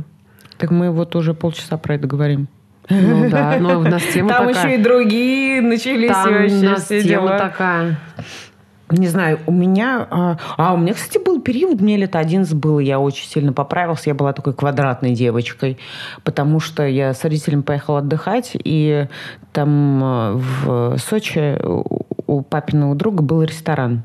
Так 0.58 0.70
мы 0.70 0.92
вот 0.92 1.16
уже 1.16 1.34
полчаса 1.34 1.78
про 1.78 1.96
это 1.96 2.08
говорим. 2.08 2.50
Ну 2.90 3.30
да, 3.30 3.56
но 3.58 3.80
у 3.80 3.84
нас 3.84 4.04
тема 4.14 4.30
Там 4.30 4.48
такая. 4.48 4.66
еще 4.66 4.80
и 4.80 4.84
другие 4.84 5.62
начались 5.62 6.12
Там 6.12 6.34
вообще 6.34 6.56
у 6.56 6.64
нас 6.64 6.84
все 6.84 7.02
тема 7.02 7.28
дела. 7.28 7.38
такая. 7.40 8.00
Не 8.90 9.08
знаю, 9.08 9.40
у 9.46 9.52
меня... 9.52 10.08
А, 10.10 10.38
а, 10.58 10.74
у 10.74 10.78
меня, 10.78 10.94
кстати, 10.96 11.24
был 11.24 11.40
период, 11.40 11.80
мне 11.80 11.96
лет 11.96 12.16
11 12.16 12.54
было, 12.56 12.80
я 12.80 13.00
очень 13.00 13.28
сильно 13.28 13.54
поправился, 13.54 14.10
я 14.10 14.16
была 14.16 14.34
такой 14.34 14.54
квадратной 14.54 15.12
девочкой, 15.12 15.78
потому 16.24 16.60
что 16.60 16.86
я 16.86 17.14
с 17.14 17.24
родителями 17.24 17.62
поехала 17.62 18.00
отдыхать, 18.00 18.52
и 18.56 19.06
там 19.54 20.02
а, 20.04 20.34
в 20.34 20.98
Сочи 20.98 21.58
у 22.28 22.42
папиного 22.42 22.96
друга 22.96 23.22
был 23.22 23.44
ресторан. 23.44 24.02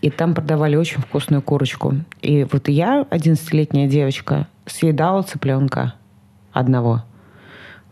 И 0.00 0.10
там 0.10 0.34
продавали 0.34 0.76
очень 0.76 1.00
вкусную 1.00 1.42
курочку. 1.42 1.94
И 2.20 2.46
вот 2.50 2.68
я, 2.68 3.06
11-летняя 3.10 3.88
девочка, 3.88 4.46
съедала 4.66 5.22
цыпленка 5.22 5.94
одного. 6.52 7.04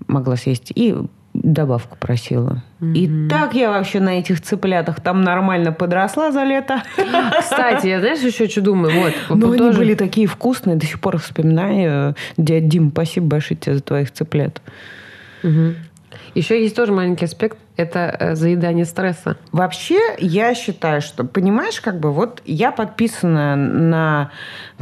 Могла 0.07 0.37
съесть. 0.37 0.73
И 0.75 0.97
добавку 1.33 1.97
просила. 1.99 2.63
Mm-hmm. 2.81 2.95
И 2.95 3.29
так 3.29 3.55
я 3.55 3.71
вообще 3.71 4.01
на 4.01 4.19
этих 4.19 4.41
цыплятах 4.41 5.01
там 5.01 5.23
нормально 5.23 5.73
подросла 5.73 6.33
за 6.33 6.43
лето. 6.45 6.83
Кстати, 7.41 7.87
я 7.87 8.01
знаешь, 8.01 8.21
еще 8.21 8.49
что 8.49 8.61
думаю? 8.61 8.93
Вот, 9.29 9.39
Но 9.39 9.53
тоже... 9.57 9.65
они 9.65 9.77
были 9.77 9.95
такие 9.95 10.27
вкусные, 10.27 10.77
до 10.77 10.87
сих 10.87 11.01
пор 11.01 11.19
вспоминаю. 11.19 12.17
Дядя 12.37 12.67
Дим, 12.67 12.91
спасибо 12.91 13.27
большое 13.27 13.59
тебе 13.59 13.77
за 13.77 13.83
твоих 13.83 14.11
цыплят. 14.11 14.61
Угу. 15.43 15.75
Еще 16.35 16.63
есть 16.63 16.77
тоже 16.77 16.93
маленький 16.93 17.25
аспект– 17.25 17.59
это 17.77 18.17
э, 18.19 18.35
заедание 18.35 18.85
стресса. 18.85 19.37
Вообще, 19.53 20.01
я 20.19 20.55
считаю, 20.55 21.01
что, 21.01 21.25
понимаешь, 21.25 21.81
как 21.81 21.99
бы 21.99 22.13
вот 22.13 22.43
я 22.45 22.73
подписана 22.73 23.57
на 23.57 24.31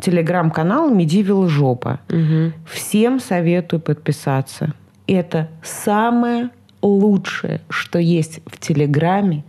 телеграм-канал 0.00 0.90
Медивил 0.90 1.48
Жопа. 1.48 2.00
Угу. 2.08 2.52
Всем 2.70 3.20
советую 3.20 3.80
подписаться. 3.80 4.74
Это 5.06 5.48
самое 5.62 6.50
лучшее, 6.82 7.60
что 7.68 7.98
есть 7.98 8.40
в 8.46 8.58
Телеграме 8.58 9.44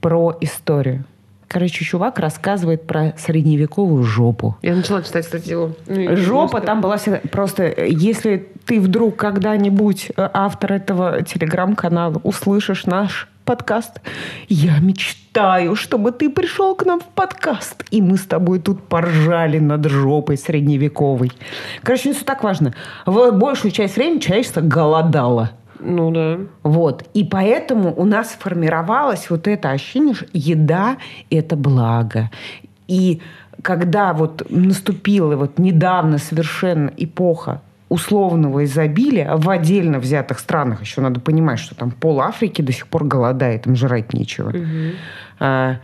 про 0.00 0.36
историю. 0.40 1.04
Короче, 1.52 1.84
чувак 1.84 2.20
рассказывает 2.20 2.86
про 2.86 3.12
средневековую 3.18 4.04
жопу. 4.04 4.56
Я 4.62 4.76
начала 4.76 5.02
читать 5.02 5.24
статью. 5.24 5.74
Ну, 5.88 6.16
Жопа 6.16 6.60
там 6.60 6.80
была 6.80 6.96
всегда... 6.96 7.18
Просто 7.32 7.74
если 7.76 8.48
ты 8.66 8.80
вдруг 8.80 9.16
когда-нибудь 9.16 10.12
э, 10.16 10.30
автор 10.32 10.74
этого 10.74 11.22
телеграм-канала 11.22 12.20
услышишь 12.22 12.86
наш 12.86 13.26
подкаст. 13.44 14.00
Я 14.48 14.78
мечтаю, 14.78 15.74
чтобы 15.74 16.12
ты 16.12 16.30
пришел 16.30 16.76
к 16.76 16.84
нам 16.84 17.00
в 17.00 17.06
подкаст, 17.06 17.84
и 17.90 18.00
мы 18.00 18.16
с 18.16 18.22
тобой 18.26 18.60
тут 18.60 18.84
поржали 18.84 19.58
над 19.58 19.86
жопой 19.86 20.38
средневековой. 20.38 21.32
Короче, 21.82 22.10
не 22.10 22.14
все 22.14 22.24
так 22.24 22.44
важно. 22.44 22.74
В 23.06 23.32
большую 23.32 23.72
часть 23.72 23.96
времени 23.96 24.20
человечество 24.20 24.60
голодало. 24.60 25.50
Ну 25.82 26.10
да. 26.10 26.38
Вот. 26.62 27.04
И 27.14 27.24
поэтому 27.24 27.94
у 27.94 28.04
нас 28.04 28.32
сформировалось 28.32 29.30
вот 29.30 29.48
это 29.48 29.70
ощущение, 29.70 30.14
что 30.14 30.26
еда– 30.32 30.96
это 31.30 31.56
благо. 31.56 32.30
И 32.88 33.20
когда 33.62 34.12
вот 34.12 34.46
наступила 34.50 35.36
вот 35.36 35.58
недавно 35.58 36.18
совершенно 36.18 36.92
эпоха 36.96 37.62
условного 37.88 38.64
изобилия 38.64 39.36
в 39.36 39.50
отдельно 39.50 39.98
взятых 39.98 40.38
странах, 40.38 40.80
еще 40.80 41.00
надо 41.00 41.20
понимать, 41.20 41.58
что 41.58 41.74
там 41.74 41.90
пол 41.90 42.20
Африки 42.20 42.62
до 42.62 42.72
сих 42.72 42.86
пор 42.86 43.04
голодает, 43.04 43.66
им 43.66 43.74
жрать 43.74 44.12
нечего. 44.12 44.52
А, 45.38 45.76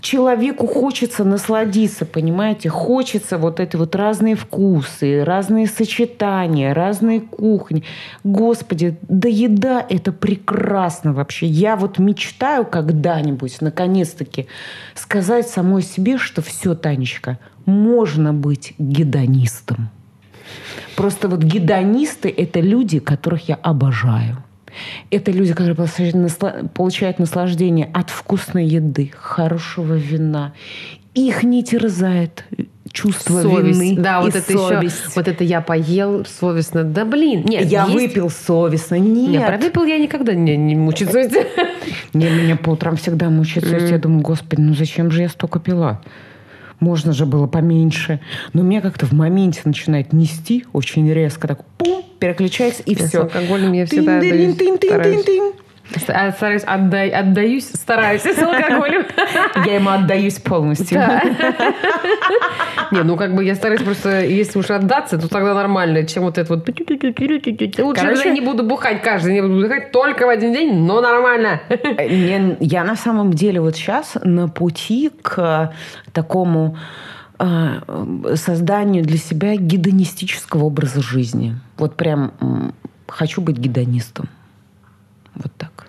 человеку 0.00 0.66
хочется 0.66 1.24
насладиться, 1.24 2.04
понимаете, 2.04 2.68
хочется 2.68 3.38
вот 3.38 3.60
эти 3.60 3.76
вот 3.76 3.94
разные 3.94 4.34
вкусы, 4.34 5.24
разные 5.24 5.66
сочетания, 5.66 6.74
разные 6.74 7.20
кухни. 7.20 7.84
Господи, 8.24 8.98
да 9.02 9.28
еда 9.28 9.84
это 9.88 10.12
прекрасно 10.12 11.12
вообще. 11.12 11.46
Я 11.46 11.76
вот 11.76 11.98
мечтаю 11.98 12.64
когда-нибудь, 12.64 13.60
наконец-таки, 13.60 14.46
сказать 14.94 15.48
самой 15.48 15.82
себе, 15.82 16.18
что 16.18 16.42
все, 16.42 16.74
Танечка, 16.74 17.38
можно 17.66 18.32
быть 18.32 18.74
гедонистом. 18.78 19.90
Просто 20.96 21.28
вот 21.28 21.42
гедонисты– 21.42 22.28
это 22.36 22.60
люди, 22.60 22.98
которых 22.98 23.48
я 23.48 23.54
обожаю. 23.54 24.42
Это 25.10 25.30
люди, 25.30 25.52
которые 25.52 25.76
получают 26.74 27.18
наслаждение 27.18 27.90
от 27.92 28.10
вкусной 28.10 28.66
еды, 28.66 29.12
хорошего 29.16 29.94
вина. 29.94 30.52
Их 31.14 31.42
не 31.42 31.64
терзает 31.64 32.44
чувство 32.92 33.42
совесть. 33.42 33.80
вины 33.80 33.96
Да, 34.00 34.20
вот 34.20 34.34
и 34.34 34.38
это 34.38 34.52
совесть. 34.52 35.00
еще, 35.00 35.10
вот 35.16 35.28
это 35.28 35.44
я 35.44 35.60
поел 35.60 36.24
совестно. 36.24 36.84
Да 36.84 37.04
блин, 37.04 37.44
нет, 37.44 37.66
я 37.66 37.84
есть- 37.84 37.94
выпил 37.94 38.30
совестно. 38.30 38.96
Нет. 38.96 39.30
Не, 39.30 39.40
про 39.40 39.58
выпил 39.58 39.84
я 39.84 39.98
никогда 39.98 40.34
не, 40.34 40.56
не 40.56 40.76
мучаюсь 40.76 41.10
совестью. 41.12 41.42
Не, 42.12 42.28
меня 42.28 42.56
по 42.56 42.70
утрам 42.70 42.96
всегда 42.96 43.30
мучает 43.30 43.66
совесть. 43.66 43.90
Я 43.90 43.98
думаю, 43.98 44.22
господи, 44.22 44.60
ну 44.60 44.74
зачем 44.74 45.10
же 45.10 45.22
я 45.22 45.28
столько 45.28 45.58
пила? 45.60 46.00
Можно 46.80 47.12
же 47.12 47.26
было 47.26 47.46
поменьше. 47.46 48.20
Но 48.52 48.62
меня 48.62 48.80
как-то 48.80 49.06
в 49.06 49.12
моменте 49.12 49.60
начинает 49.64 50.12
нести 50.12 50.64
очень 50.72 51.10
резко. 51.12 51.46
Так 51.46 51.64
пум, 51.76 51.99
переключается 52.20 52.82
и 52.84 52.94
Я 52.94 53.04
с 53.04 53.08
все. 53.08 53.22
алкоголем 53.22 53.72
я 53.72 53.86
всегда 53.86 54.18
отдаюсь, 54.18 54.54
стараюсь. 54.76 55.26
А, 56.12 56.30
Стараюсь, 56.30 56.62
отдай, 56.66 57.10
отдаюсь, 57.10 57.68
стараюсь 57.74 58.22
с 58.22 58.38
алкоголем. 58.38 59.04
Я 59.66 59.74
ему 59.74 59.90
отдаюсь 59.90 60.38
полностью. 60.38 60.98
Да. 60.98 61.20
Не, 62.92 63.02
ну 63.02 63.16
как 63.16 63.34
бы 63.34 63.44
я 63.44 63.54
стараюсь 63.56 63.82
просто, 63.82 64.20
если 64.24 64.58
уж 64.60 64.70
отдаться, 64.70 65.18
то 65.18 65.28
тогда 65.28 65.52
нормально, 65.54 66.04
чем 66.06 66.22
вот 66.24 66.38
это 66.38 66.54
вот... 66.54 66.68
Лучше 66.68 68.02
Короче- 68.02 68.28
я 68.28 68.30
не 68.34 68.40
буду 68.40 68.62
бухать 68.62 69.02
каждый 69.02 69.34
день, 69.34 69.42
буду 69.42 69.62
бухать 69.62 69.90
только 69.92 70.26
в 70.26 70.28
один 70.28 70.52
день, 70.52 70.74
но 70.74 71.00
нормально. 71.00 71.60
Не- 71.98 72.56
Я 72.60 72.84
на 72.84 72.94
самом 72.96 73.32
деле 73.32 73.60
вот 73.60 73.74
сейчас 73.76 74.16
на 74.22 74.48
пути 74.48 75.10
к 75.22 75.72
такому 76.12 76.76
э, 76.76 76.80
созданию 78.34 79.02
для 79.02 79.16
себя 79.16 79.56
гедонистического 79.56 80.64
образа 80.64 81.00
жизни. 81.00 81.58
Вот 81.78 81.96
прям 81.96 82.74
хочу 83.06 83.40
быть 83.40 83.56
гедонистом. 83.56 84.28
Вот 85.34 85.52
так. 85.56 85.86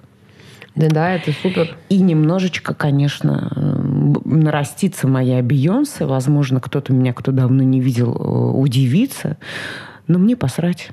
Да, 0.76 0.88
да, 0.88 1.14
это 1.14 1.34
супер. 1.34 1.76
И 1.90 2.00
немножечко, 2.00 2.74
конечно, 2.74 3.52
нарастится 4.24 5.08
моя 5.08 5.42
Бейонсе. 5.44 6.06
Возможно, 6.06 6.62
кто-то 6.62 6.94
меня, 6.94 7.14
кто 7.14 7.32
давно 7.32 7.64
не 7.64 7.82
видел, 7.82 8.16
э, 8.16 8.58
удивится. 8.58 9.38
Но 10.08 10.18
мне 10.18 10.38
посрать. 10.38 10.92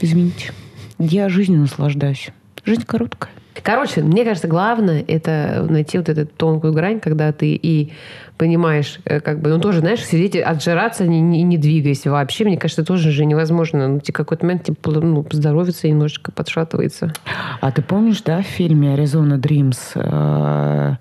Извините. 0.00 0.52
Я 0.98 1.28
жизнью 1.28 1.60
наслаждаюсь. 1.60 2.30
Жизнь 2.64 2.84
короткая. 2.86 3.32
Короче, 3.62 4.02
мне 4.02 4.24
кажется, 4.24 4.48
главное 4.48 5.04
это 5.06 5.66
найти 5.68 5.98
вот 5.98 6.08
эту 6.08 6.26
тонкую 6.26 6.72
грань, 6.72 7.00
когда 7.00 7.32
ты 7.32 7.52
и 7.54 7.92
понимаешь, 8.38 9.00
э, 9.04 9.20
как 9.20 9.40
бы, 9.40 9.50
ну 9.50 9.60
тоже, 9.60 9.80
знаешь, 9.80 10.02
сидеть, 10.02 10.34
отжираться, 10.36 11.06
не, 11.06 11.20
не, 11.20 11.42
не 11.42 11.58
двигаясь 11.58 12.06
вообще, 12.06 12.44
мне 12.44 12.56
кажется, 12.56 12.84
тоже 12.84 13.10
же 13.10 13.26
невозможно. 13.26 13.86
Ну, 13.86 14.00
тебе 14.00 14.14
какой-то 14.14 14.46
момент 14.46 14.64
типа, 14.64 14.90
ну, 14.92 15.26
здоровится 15.30 15.88
немножечко 15.88 16.32
подшатывается. 16.32 17.12
А 17.60 17.70
ты 17.70 17.82
помнишь, 17.82 18.22
да, 18.22 18.40
в 18.40 18.46
фильме 18.46 18.94
«Аризона 18.94 19.36
Дримс», 19.36 19.92
э, 19.94 20.94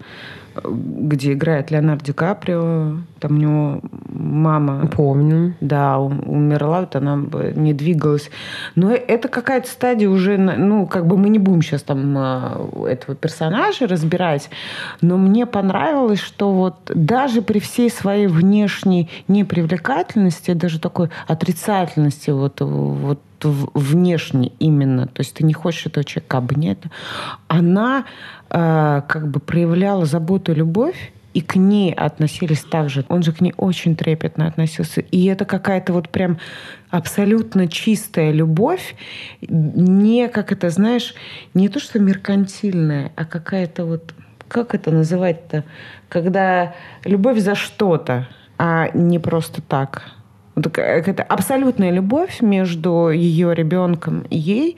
где 0.66 1.34
играет 1.34 1.72
Леонардо 1.72 2.06
Ди 2.06 2.14
Каприо, 2.14 2.98
там 3.20 3.38
у 3.38 3.40
него 3.40 3.82
мама 4.08 4.88
Помню. 4.88 5.56
да, 5.62 6.00
умерла, 6.00 6.82
вот 6.82 6.96
она 6.96 7.20
не 7.56 7.74
двигалась. 7.74 8.30
Но 8.76 8.92
это 8.92 9.28
какая-то 9.28 9.70
стадия 9.70 10.10
уже, 10.10 10.38
ну, 10.38 10.88
как 10.88 11.08
бы 11.08 11.18
мы 11.18 11.30
не 11.30 11.40
будем 11.40 11.62
сейчас 11.62 11.84
там 11.84 12.18
э, 12.18 12.88
этого 12.90 13.16
персонажа 13.16 13.88
разбирать, 13.88 14.50
но 15.02 15.18
мне 15.18 15.46
понравилось, 15.46 16.20
что 16.20 16.52
вот 16.52 16.76
даже 16.94 17.42
при 17.42 17.60
всей 17.60 17.90
своей 17.90 18.28
внешней 18.28 19.10
непривлекательности, 19.28 20.54
даже 20.54 20.80
такой 20.80 21.10
отрицательности 21.28 22.32
вот, 22.32 22.62
вот 22.62 23.20
внешне 23.44 24.52
именно, 24.60 25.08
то 25.08 25.22
есть 25.22 25.36
ты 25.36 25.46
не 25.46 25.54
хочешь 25.54 25.86
этого 25.86 26.04
человека 26.04 26.38
обнять, 26.38 26.80
она 27.48 28.06
э, 28.50 29.02
как 29.08 29.30
бы 29.30 29.40
проявляла 29.40 30.06
заботу 30.06 30.52
и 30.52 30.56
любовь, 30.56 31.12
и 31.34 31.42
к 31.42 31.56
ней 31.56 31.94
относились 31.94 32.64
так 32.64 32.90
же. 32.90 33.06
Он 33.08 33.24
же 33.24 33.32
к 33.32 33.42
ней 33.42 33.54
очень 33.58 33.96
трепетно 33.96 34.48
относился. 34.48 35.02
И 35.02 35.26
это 35.26 35.46
какая-то 35.46 35.94
вот 35.94 36.10
прям 36.10 36.40
абсолютно 36.90 37.68
чистая 37.68 38.32
любовь, 38.32 38.96
не, 39.42 40.28
как 40.28 40.52
это, 40.52 40.70
знаешь, 40.70 41.14
не 41.54 41.70
то, 41.70 41.80
что 41.80 42.00
меркантильная, 42.00 43.12
а 43.16 43.26
какая-то 43.26 43.86
вот, 43.86 44.14
как 44.48 44.74
это 44.74 44.92
называть-то, 44.92 45.64
когда 46.10 46.74
любовь 47.04 47.40
за 47.40 47.56
что-то, 47.56 48.28
а 48.58 48.90
не 48.94 49.20
просто 49.20 49.62
так. 49.62 50.12
Вот 50.56 50.78
Это 50.78 51.24
абсолютная 51.24 51.92
любовь 51.92 52.42
между 52.42 53.12
ее 53.12 53.54
ребенком 53.54 54.22
и 54.30 54.38
ей. 54.38 54.78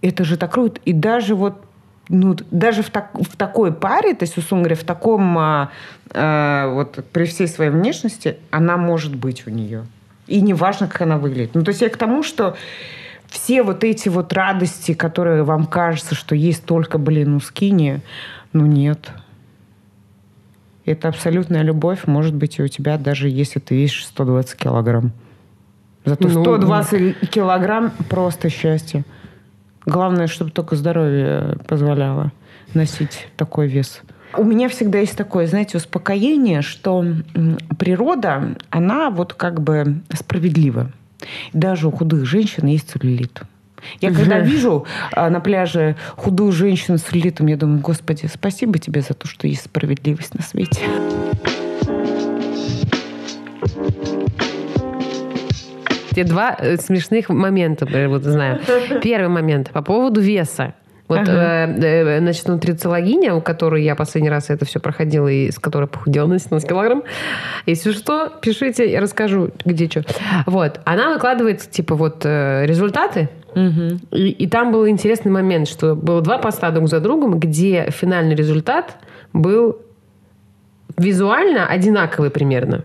Это 0.00 0.24
же 0.24 0.36
так 0.36 0.52
круто. 0.52 0.80
И 0.84 0.92
даже 0.92 1.36
вот 1.36 1.62
ну, 2.08 2.36
даже 2.50 2.82
в, 2.82 2.90
так, 2.90 3.10
в 3.14 3.36
такой 3.36 3.72
паре, 3.72 4.14
то 4.14 4.24
есть, 4.24 4.36
условно 4.36 4.64
говоря, 4.64 4.80
в 4.80 4.84
таком, 4.84 5.38
а, 5.38 5.70
а, 6.10 6.68
вот 6.72 7.04
при 7.12 7.24
всей 7.24 7.48
своей 7.48 7.70
внешности, 7.70 8.36
она 8.50 8.76
может 8.76 9.14
быть 9.14 9.46
у 9.46 9.50
нее. 9.50 9.86
И 10.26 10.40
неважно, 10.40 10.88
как 10.88 11.02
она 11.02 11.18
выглядит. 11.18 11.54
Ну, 11.54 11.62
то 11.62 11.70
есть 11.70 11.80
я 11.80 11.88
к 11.88 11.96
тому, 11.96 12.22
что 12.22 12.56
все 13.28 13.62
вот 13.62 13.82
эти 13.82 14.08
вот 14.08 14.32
радости, 14.32 14.94
которые 14.94 15.42
вам 15.42 15.66
кажется, 15.66 16.14
что 16.14 16.34
есть 16.34 16.64
только, 16.64 16.98
блин, 16.98 17.34
у 17.34 17.40
скини, 17.40 18.00
ну 18.52 18.66
нет. 18.66 19.10
Это 20.84 21.08
абсолютная 21.08 21.62
любовь 21.62 22.06
может 22.06 22.34
быть 22.34 22.58
и 22.58 22.62
у 22.62 22.68
тебя, 22.68 22.98
даже 22.98 23.28
если 23.28 23.60
ты 23.60 23.76
весишь 23.76 24.06
120 24.06 24.58
килограмм. 24.58 25.12
Зато 26.04 26.28
Ну, 26.28 26.42
120 26.42 27.30
килограмм 27.30 27.92
просто 28.08 28.50
счастье. 28.50 29.04
Главное, 29.86 30.26
чтобы 30.26 30.50
только 30.50 30.76
здоровье 30.76 31.56
позволяло 31.66 32.32
носить 32.74 33.28
такой 33.36 33.68
вес. 33.68 34.02
У 34.36 34.44
меня 34.44 34.68
всегда 34.68 34.98
есть 34.98 35.16
такое, 35.16 35.46
знаете, 35.46 35.76
успокоение, 35.76 36.62
что 36.62 37.04
природа, 37.78 38.56
она 38.70 39.10
вот 39.10 39.34
как 39.34 39.60
бы 39.60 40.00
справедлива. 40.14 40.90
Даже 41.52 41.88
у 41.88 41.90
худых 41.90 42.24
женщин 42.24 42.66
есть 42.66 42.90
целлюлит. 42.90 43.42
Я 44.00 44.12
когда 44.12 44.38
вижу 44.38 44.86
а, 45.12 45.28
на 45.28 45.40
пляже 45.40 45.96
худую 46.16 46.52
женщину 46.52 46.98
с 46.98 47.02
целлюлитом, 47.02 47.48
я 47.48 47.56
думаю, 47.56 47.80
господи, 47.80 48.28
спасибо 48.32 48.78
тебе 48.78 49.02
за 49.02 49.14
то, 49.14 49.26
что 49.26 49.46
есть 49.46 49.64
справедливость 49.64 50.34
на 50.34 50.42
свете. 50.42 50.80
Те 56.14 56.24
два 56.24 56.56
э, 56.58 56.76
смешных 56.76 57.28
момента, 57.28 57.86
вот 58.08 58.22
знаю. 58.22 58.60
Первый 59.02 59.28
момент 59.28 59.70
по 59.70 59.82
поводу 59.82 60.20
веса. 60.20 60.74
Вот, 61.08 61.20
Ага. 61.20 61.32
э, 61.32 62.16
э, 62.16 62.18
значит, 62.20 62.48
нутрициологиня, 62.48 63.34
у 63.34 63.40
которой 63.40 63.82
я 63.82 63.94
последний 63.94 64.30
раз 64.30 64.48
это 64.48 64.64
все 64.64 64.80
проходила, 64.80 65.28
и 65.28 65.50
с 65.50 65.58
которой 65.58 65.86
похудела 65.86 66.26
на 66.26 66.38
17 66.38 66.68
килограмм. 66.68 67.02
Если 67.66 67.92
что, 67.92 68.32
пишите, 68.40 68.90
я 68.90 69.00
расскажу, 69.00 69.50
где 69.64 69.88
что. 69.88 70.04
Вот. 70.46 70.80
Она 70.84 71.12
выкладывает, 71.12 71.60
типа, 71.70 71.96
вот 71.96 72.24
э, 72.24 72.64
результаты, 72.66 73.28
и, 73.54 74.30
и 74.30 74.46
там 74.48 74.72
был 74.72 74.88
интересный 74.88 75.30
момент, 75.30 75.68
что 75.68 75.94
было 75.94 76.22
два 76.22 76.38
поста 76.38 76.70
друг 76.70 76.88
за 76.88 77.00
другом, 77.00 77.38
где 77.38 77.90
финальный 77.90 78.34
результат 78.34 78.96
был 79.34 79.76
визуально 80.96 81.66
одинаковый 81.66 82.30
примерно. 82.30 82.84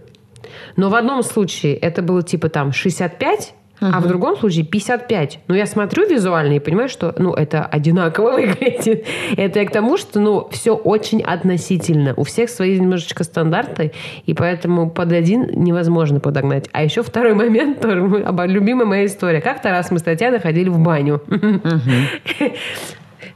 Но 0.76 0.90
в 0.90 0.96
одном 0.96 1.24
случае 1.24 1.76
это 1.76 2.02
было 2.02 2.24
типа 2.24 2.50
там 2.50 2.72
65 2.72 3.54
а 3.80 4.00
в 4.00 4.08
другом 4.08 4.38
случае 4.38 4.66
55. 4.66 5.40
Но 5.48 5.56
я 5.56 5.66
смотрю 5.66 6.08
визуально 6.08 6.54
и 6.54 6.60
понимаю, 6.60 6.90
что 6.90 7.14
ну, 7.18 7.34
это 7.34 7.64
одинаково 7.66 8.32
выглядит. 8.38 9.06
Это 9.36 9.60
я 9.60 9.66
к 9.66 9.72
тому, 9.72 9.98
что 9.98 10.20
ну, 10.20 10.48
все 10.52 10.76
очень 10.76 11.22
относительно. 11.22 12.14
У 12.16 12.24
всех 12.24 12.50
свои 12.50 12.80
немножечко 12.80 13.24
стандарты, 13.24 13.92
и 14.26 14.34
поэтому 14.34 14.90
под 14.90 15.12
один 15.12 15.48
невозможно 15.52 16.20
подогнать. 16.20 16.68
А 16.72 16.84
еще 16.84 17.04
второй 17.04 17.36
момент, 17.36 17.80
тоже 17.82 18.02
любимая 18.48 18.86
моя 18.88 19.06
история. 19.06 19.42
Как-то 19.42 19.70
раз 19.70 19.92
мы 19.92 20.00
с 20.00 20.04
Татьяной 20.04 20.40
ходили 20.40 20.70
в 20.70 20.80
баню. 20.80 21.22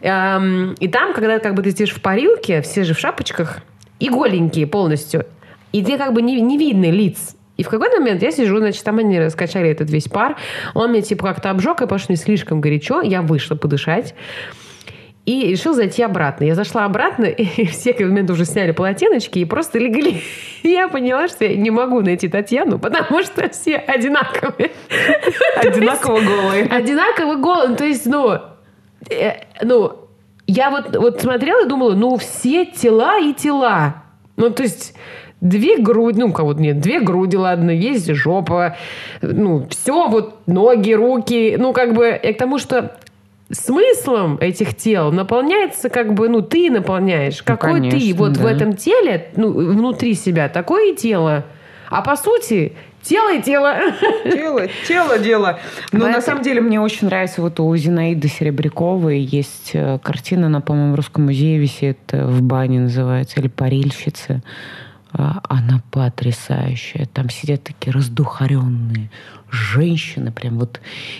И 0.02 0.88
там, 0.88 1.13
когда 1.13 1.39
как 1.39 1.54
бы 1.54 1.62
ты 1.62 1.71
сидишь 1.71 1.91
в 1.91 2.02
парилке, 2.02 2.62
все 2.62 2.84
же 2.84 2.95
в 2.95 3.00
шапочках, 3.00 3.60
и 4.00 4.10
голенькие 4.10 4.65
полностью, 4.65 5.26
и 5.72 5.82
где 5.82 5.98
как 5.98 6.14
бы 6.14 6.22
не, 6.22 6.40
не 6.42 6.58
видно 6.58 6.90
лиц. 6.90 7.36
И 7.58 7.64
в 7.64 7.70
какой-то 7.70 8.00
момент 8.00 8.24
я 8.24 8.32
сижу, 8.32 8.58
значит, 8.58 8.84
там 8.84 8.98
они 8.98 9.20
раскачали 9.20 9.70
этот 9.70 9.90
весь 9.90 10.08
пар. 10.08 10.36
Он 10.74 10.90
мне 10.90 11.02
типа 11.02 11.28
как-то 11.28 11.52
обжег, 11.52 11.78
и 11.78 11.82
потому 11.82 12.00
что 12.00 12.12
мне 12.12 12.18
слишком 12.18 12.60
горячо. 12.60 13.02
Я 13.02 13.22
вышла 13.22 13.56
подышать. 13.56 14.16
И 15.26 15.52
решил 15.52 15.74
зайти 15.74 16.02
обратно. 16.02 16.46
Я 16.46 16.56
зашла 16.56 16.86
обратно, 16.86 17.26
и 17.26 17.66
все 17.68 17.94
к 17.94 18.00
моменту 18.00 18.34
уже 18.34 18.46
сняли 18.46 18.72
полотеночки 18.72 19.40
и 19.40 19.46
просто 19.46 19.78
легли. 19.78 20.24
И 20.64 20.70
я 20.70 20.88
поняла, 20.88 21.28
что 21.28 21.46
я 21.46 21.56
не 21.56 21.70
могу 21.70 22.02
найти 22.02 22.28
Татьяну, 22.28 22.80
потому 22.80 23.22
что 23.22 23.48
все 23.50 23.76
одинаковые. 23.76 24.72
Одинаково 25.58 26.20
голые. 26.22 26.64
Одинаково 26.66 27.36
голые. 27.36 27.76
То 27.76 27.86
есть, 27.86 28.08
ну, 28.08 28.40
э, 29.10 29.34
ну, 29.62 30.10
я 30.48 30.72
вот, 30.72 30.96
вот 30.96 31.22
смотрела 31.22 31.66
и 31.66 31.70
думала, 31.70 31.94
ну, 31.94 32.18
все 32.18 32.66
тела 32.66 33.20
и 33.20 33.34
тела. 33.34 34.01
Ну, 34.42 34.50
то 34.50 34.64
есть, 34.64 34.94
Две 35.40 35.80
груди, 35.80 36.20
ну, 36.20 36.28
у 36.28 36.32
кого-то 36.32 36.62
нет, 36.62 36.80
две 36.80 37.00
груди, 37.00 37.36
ладно, 37.36 37.72
есть 37.72 38.14
жопа, 38.14 38.76
ну, 39.24 39.66
все, 39.72 40.08
вот 40.08 40.36
ноги, 40.46 40.94
руки, 40.94 41.56
ну, 41.58 41.74
как 41.74 41.96
бы, 41.96 42.20
я 42.22 42.34
к 42.36 42.38
тому, 42.38 42.60
что 42.60 42.96
смыслом 43.50 44.38
этих 44.40 44.78
тел 44.78 45.12
наполняется 45.12 45.90
как 45.90 46.14
бы, 46.14 46.30
ну, 46.30 46.44
ты 46.44 46.70
наполняешь. 46.70 47.40
Ну, 47.40 47.44
Какой 47.46 47.74
конечно, 47.74 48.00
ты 48.00 48.14
вот 48.14 48.34
да. 48.34 48.44
в 48.44 48.46
этом 48.46 48.74
теле, 48.74 49.32
ну, 49.36 49.52
внутри 49.52 50.14
себя, 50.14 50.48
такое 50.48 50.92
и 50.92 50.96
тело. 50.96 51.44
А 51.90 52.04
по 52.04 52.16
сути, 52.16 52.74
тело 53.04 53.34
и 53.34 53.42
тело. 53.42 53.76
Тело, 54.24 54.68
тело, 54.88 55.20
дело. 55.20 55.60
Но 55.92 56.00
Поэтому... 56.00 56.14
на 56.14 56.22
самом 56.22 56.44
деле 56.44 56.62
мне 56.62 56.80
очень 56.80 57.08
нравится 57.08 57.42
вот 57.42 57.60
у 57.60 57.76
Зинаиды 57.76 58.28
Серебряковой 58.28 59.20
есть 59.20 59.72
э, 59.74 60.00
картина, 60.02 60.48
она, 60.48 60.62
по-моему, 60.62 60.94
в 60.94 60.96
Русском 60.96 61.26
музее 61.26 61.58
висит, 61.58 62.00
э, 62.12 62.26
в 62.26 62.42
бане 62.42 62.82
называется, 62.82 63.40
или 63.40 63.48
«Парильщицы». 63.48 64.42
А, 65.14 65.42
она 65.50 65.82
потрясающая. 65.92 67.06
Там 67.06 67.30
сидят 67.30 67.64
такие 67.64 67.92
раздухаренные 67.92 69.10
женщины, 69.50 70.32
прям 70.32 70.58
вот 70.58 70.80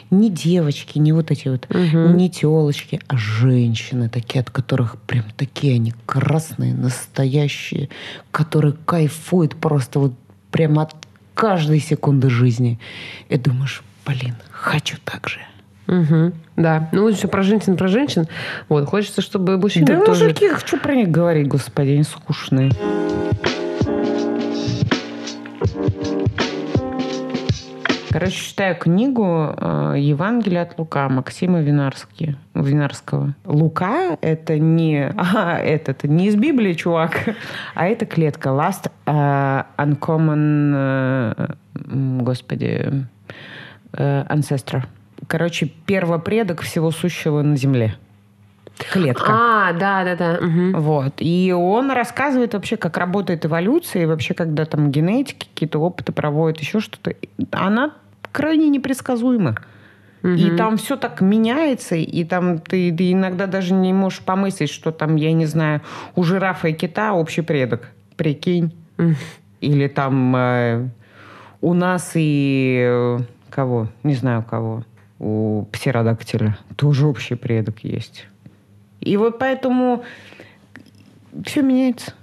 не 0.10 0.30
девочки, 0.30 0.98
не 0.98 1.12
вот 1.12 1.32
эти 1.32 1.50
вот, 1.50 1.67
угу. 1.70 2.15
не 2.15 2.30
телочки, 2.30 3.02
а 3.08 3.17
женщины 3.17 4.08
такие, 4.08 4.39
от 4.39 4.50
которых 4.50 4.98
прям 5.02 5.26
такие 5.36 5.76
они 5.76 5.94
красные, 6.06 6.74
настоящие, 6.74 7.89
которые 8.32 8.74
кайфуют 8.86 9.56
просто 9.56 10.00
вот 10.00 10.13
прям 10.52 10.80
от 10.80 10.96
каждой 11.41 11.80
секунды 11.80 12.30
жизни. 12.30 12.77
И 13.27 13.36
думаешь, 13.36 13.82
блин, 14.06 14.36
хочу 14.51 14.97
так 15.04 15.27
же. 15.27 15.39
Угу, 15.88 16.34
да. 16.56 16.88
Ну, 16.91 17.12
все 17.12 17.27
про 17.27 17.41
женщин, 17.41 17.77
про 17.77 17.88
женщин. 17.88 18.27
Вот, 18.69 18.88
хочется, 18.88 19.23
чтобы 19.23 19.58
мужчины 19.58 19.88
да 19.88 20.06
тоже... 20.06 20.25
мужики, 20.25 20.51
что 20.63 20.77
про 20.77 20.93
них 20.93 21.10
говорить, 21.10 21.47
господи, 21.47 21.89
они 21.89 22.04
скучные. 22.04 22.71
Короче, 28.12 28.36
читаю 28.36 28.76
книгу 28.76 29.56
э, 29.56 29.95
«Евангелие 29.97 30.62
от 30.62 30.78
Лука» 30.78 31.08
Максима 31.08 31.62
Винарски, 31.62 32.36
Винарского. 32.54 33.36
Лука— 33.45 34.17
это 34.21 34.60
не... 34.60 35.13
А, 35.34 35.58
этот, 35.58 36.04
не 36.04 36.28
из 36.28 36.36
Библии, 36.36 36.74
чувак, 36.74 37.36
а 37.74 37.88
это 37.88 38.06
клетка. 38.06 38.50
Last 38.50 38.91
uh, 39.06 39.65
Uncommon... 39.78 40.74
Uh, 40.74 42.21
господи... 42.21 43.06
Uh, 43.93 44.28
ancestor. 44.28 44.84
Короче, 45.28 45.67
первопредок 45.86 46.62
всего 46.62 46.91
сущего 46.91 47.41
на 47.41 47.56
Земле 47.56 47.95
клетка. 48.91 49.26
А, 49.28 49.74
да, 49.74 50.04
да, 50.04 50.15
да. 50.15 50.45
Угу. 50.45 50.82
Вот. 50.82 51.13
И 51.19 51.54
он 51.56 51.91
рассказывает 51.91 52.54
вообще, 52.54 52.78
как 52.78 52.97
работает 52.97 53.45
эволюция, 53.45 54.04
и 54.04 54.06
вообще, 54.06 54.34
когда 54.34 54.65
там 54.65 54.91
генетики, 54.91 55.47
какие-то 55.54 55.80
опыты 55.80 56.12
проводят, 56.12 56.60
еще 56.60 56.80
что-то. 56.80 57.13
Она 57.52 57.93
крайне 58.32 58.70
непредсказуема. 58.70 59.58
Угу. 60.24 60.34
И 60.34 60.56
там 60.56 60.78
все 60.78 60.98
так 60.98 61.22
меняется, 61.22 61.96
и 61.96 62.24
там 62.24 62.60
ты, 62.60 62.96
ты 62.96 63.12
иногда 63.12 63.48
даже 63.48 63.74
не 63.74 63.91
можешь 63.91 64.20
помыслить, 64.20 64.70
что 64.70 64.91
там, 64.91 65.15
я 65.15 65.34
не 65.34 65.48
знаю, 65.48 65.82
у 66.15 66.24
жирафа 66.24 66.67
и 66.67 66.74
кита 66.74 67.13
общий 67.13 67.41
предок. 67.41 67.89
Прикинь. 68.17 68.72
Угу. 68.98 69.15
Или 69.62 69.88
там 69.88 70.36
э, 70.36 70.89
у 71.62 71.74
нас 71.74 72.12
и 72.15 72.84
э, 72.84 73.20
кого? 73.50 73.88
Не 74.04 74.13
знаю 74.13 74.44
кого. 74.48 74.84
У 75.17 75.67
птеродактиля 75.72 76.58
тоже 76.76 77.08
общий 77.08 77.36
предок 77.36 77.84
есть. 77.84 78.28
И 79.00 79.17
вот 79.17 79.39
поэтому 79.39 80.04
все 81.46 81.62
меняется. 81.62 82.13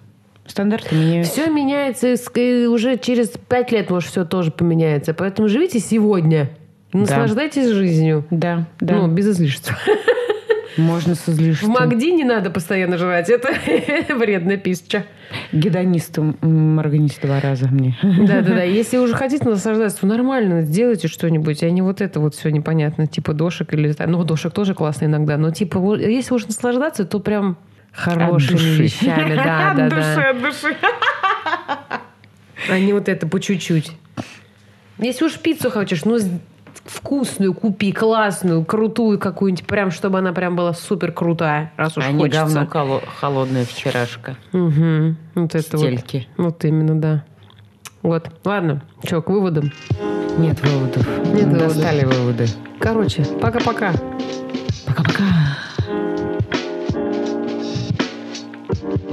Стандарты 0.48 0.94
меняются. 0.94 1.32
Все 1.32 1.50
меняется, 1.50 2.14
и 2.34 2.66
уже 2.66 2.96
через 2.98 3.28
пять 3.48 3.70
лет, 3.70 3.90
может, 3.90 4.10
все 4.10 4.24
тоже 4.24 4.50
поменяется. 4.50 5.14
Поэтому 5.14 5.48
живите 5.48 5.78
сегодня. 5.78 6.50
Наслаждайтесь 6.92 7.68
да. 7.68 7.74
жизнью. 7.74 8.24
Да, 8.30 8.66
да. 8.80 8.94
Ну, 8.94 9.08
без 9.08 9.28
излишеств. 9.28 9.72
Можно 10.78 11.16
с 11.16 11.28
излишеством. 11.28 11.74
В 11.74 11.78
Магди 11.80 12.12
не 12.12 12.24
надо 12.24 12.50
постоянно 12.50 12.98
жрать. 12.98 13.28
Это 13.28 13.48
вредная 14.14 14.56
пища. 14.56 15.04
Гедонист 15.52 16.18
морганить 16.40 17.18
два 17.20 17.40
раза 17.40 17.68
мне. 17.68 17.98
Да-да-да. 18.02 18.62
Если 18.62 18.96
уже 18.96 19.14
хотите 19.14 19.46
наслаждаться, 19.46 20.00
то 20.00 20.06
нормально 20.06 20.62
сделайте 20.62 21.08
что-нибудь, 21.08 21.62
а 21.62 21.70
не 21.70 21.82
вот 21.82 22.00
это 22.00 22.20
вот 22.20 22.34
все 22.34 22.50
непонятно, 22.50 23.06
типа 23.06 23.34
дошек 23.34 23.74
или... 23.74 23.94
Ну, 24.06 24.22
дошек 24.24 24.52
тоже 24.52 24.74
классно 24.74 25.06
иногда, 25.06 25.36
но 25.36 25.50
типа 25.50 25.96
если 25.96 26.32
уж 26.32 26.46
наслаждаться, 26.46 27.04
то 27.04 27.18
прям 27.18 27.58
хорошими 27.92 28.82
вещами. 28.82 29.34
Да, 29.34 29.74
да, 29.74 29.74
да. 29.74 29.84
От 29.86 29.90
души, 29.90 30.20
от 30.20 30.42
души. 30.42 30.76
А 32.68 32.78
не 32.78 32.92
вот 32.92 33.08
это 33.08 33.26
по 33.26 33.40
чуть-чуть. 33.40 33.92
Если 34.98 35.24
уж 35.24 35.38
пиццу 35.38 35.70
хочешь, 35.70 36.04
ну 36.04 36.18
вкусную 36.84 37.54
купи, 37.54 37.92
классную, 37.92 38.64
крутую 38.64 39.18
какую-нибудь, 39.18 39.66
прям, 39.66 39.90
чтобы 39.90 40.18
она 40.18 40.32
прям 40.32 40.56
была 40.56 40.72
супер 40.72 41.12
крутая, 41.12 41.72
раз 41.76 41.96
уж 41.96 42.04
а 42.04 42.12
хочется. 42.12 42.44
не 42.46 42.64
говно 42.64 43.00
холодная 43.20 43.64
вчерашка. 43.64 44.36
Угу. 44.52 45.16
Вот 45.34 45.54
это 45.54 45.78
Стельки. 45.78 46.28
вот. 46.36 46.46
Вот 46.46 46.64
именно, 46.64 47.00
да. 47.00 47.24
Вот. 48.02 48.30
Ладно. 48.44 48.82
Что, 49.04 49.22
к 49.22 49.28
выводам? 49.28 49.72
Нет 50.38 50.60
выводов. 50.62 51.06
Нет 51.34 51.52
Достали 51.52 52.04
выводы. 52.04 52.46
Короче, 52.80 53.24
пока-пока. 53.40 53.92
Пока-пока. 54.86 55.24
Mm-hmm. 58.68 59.07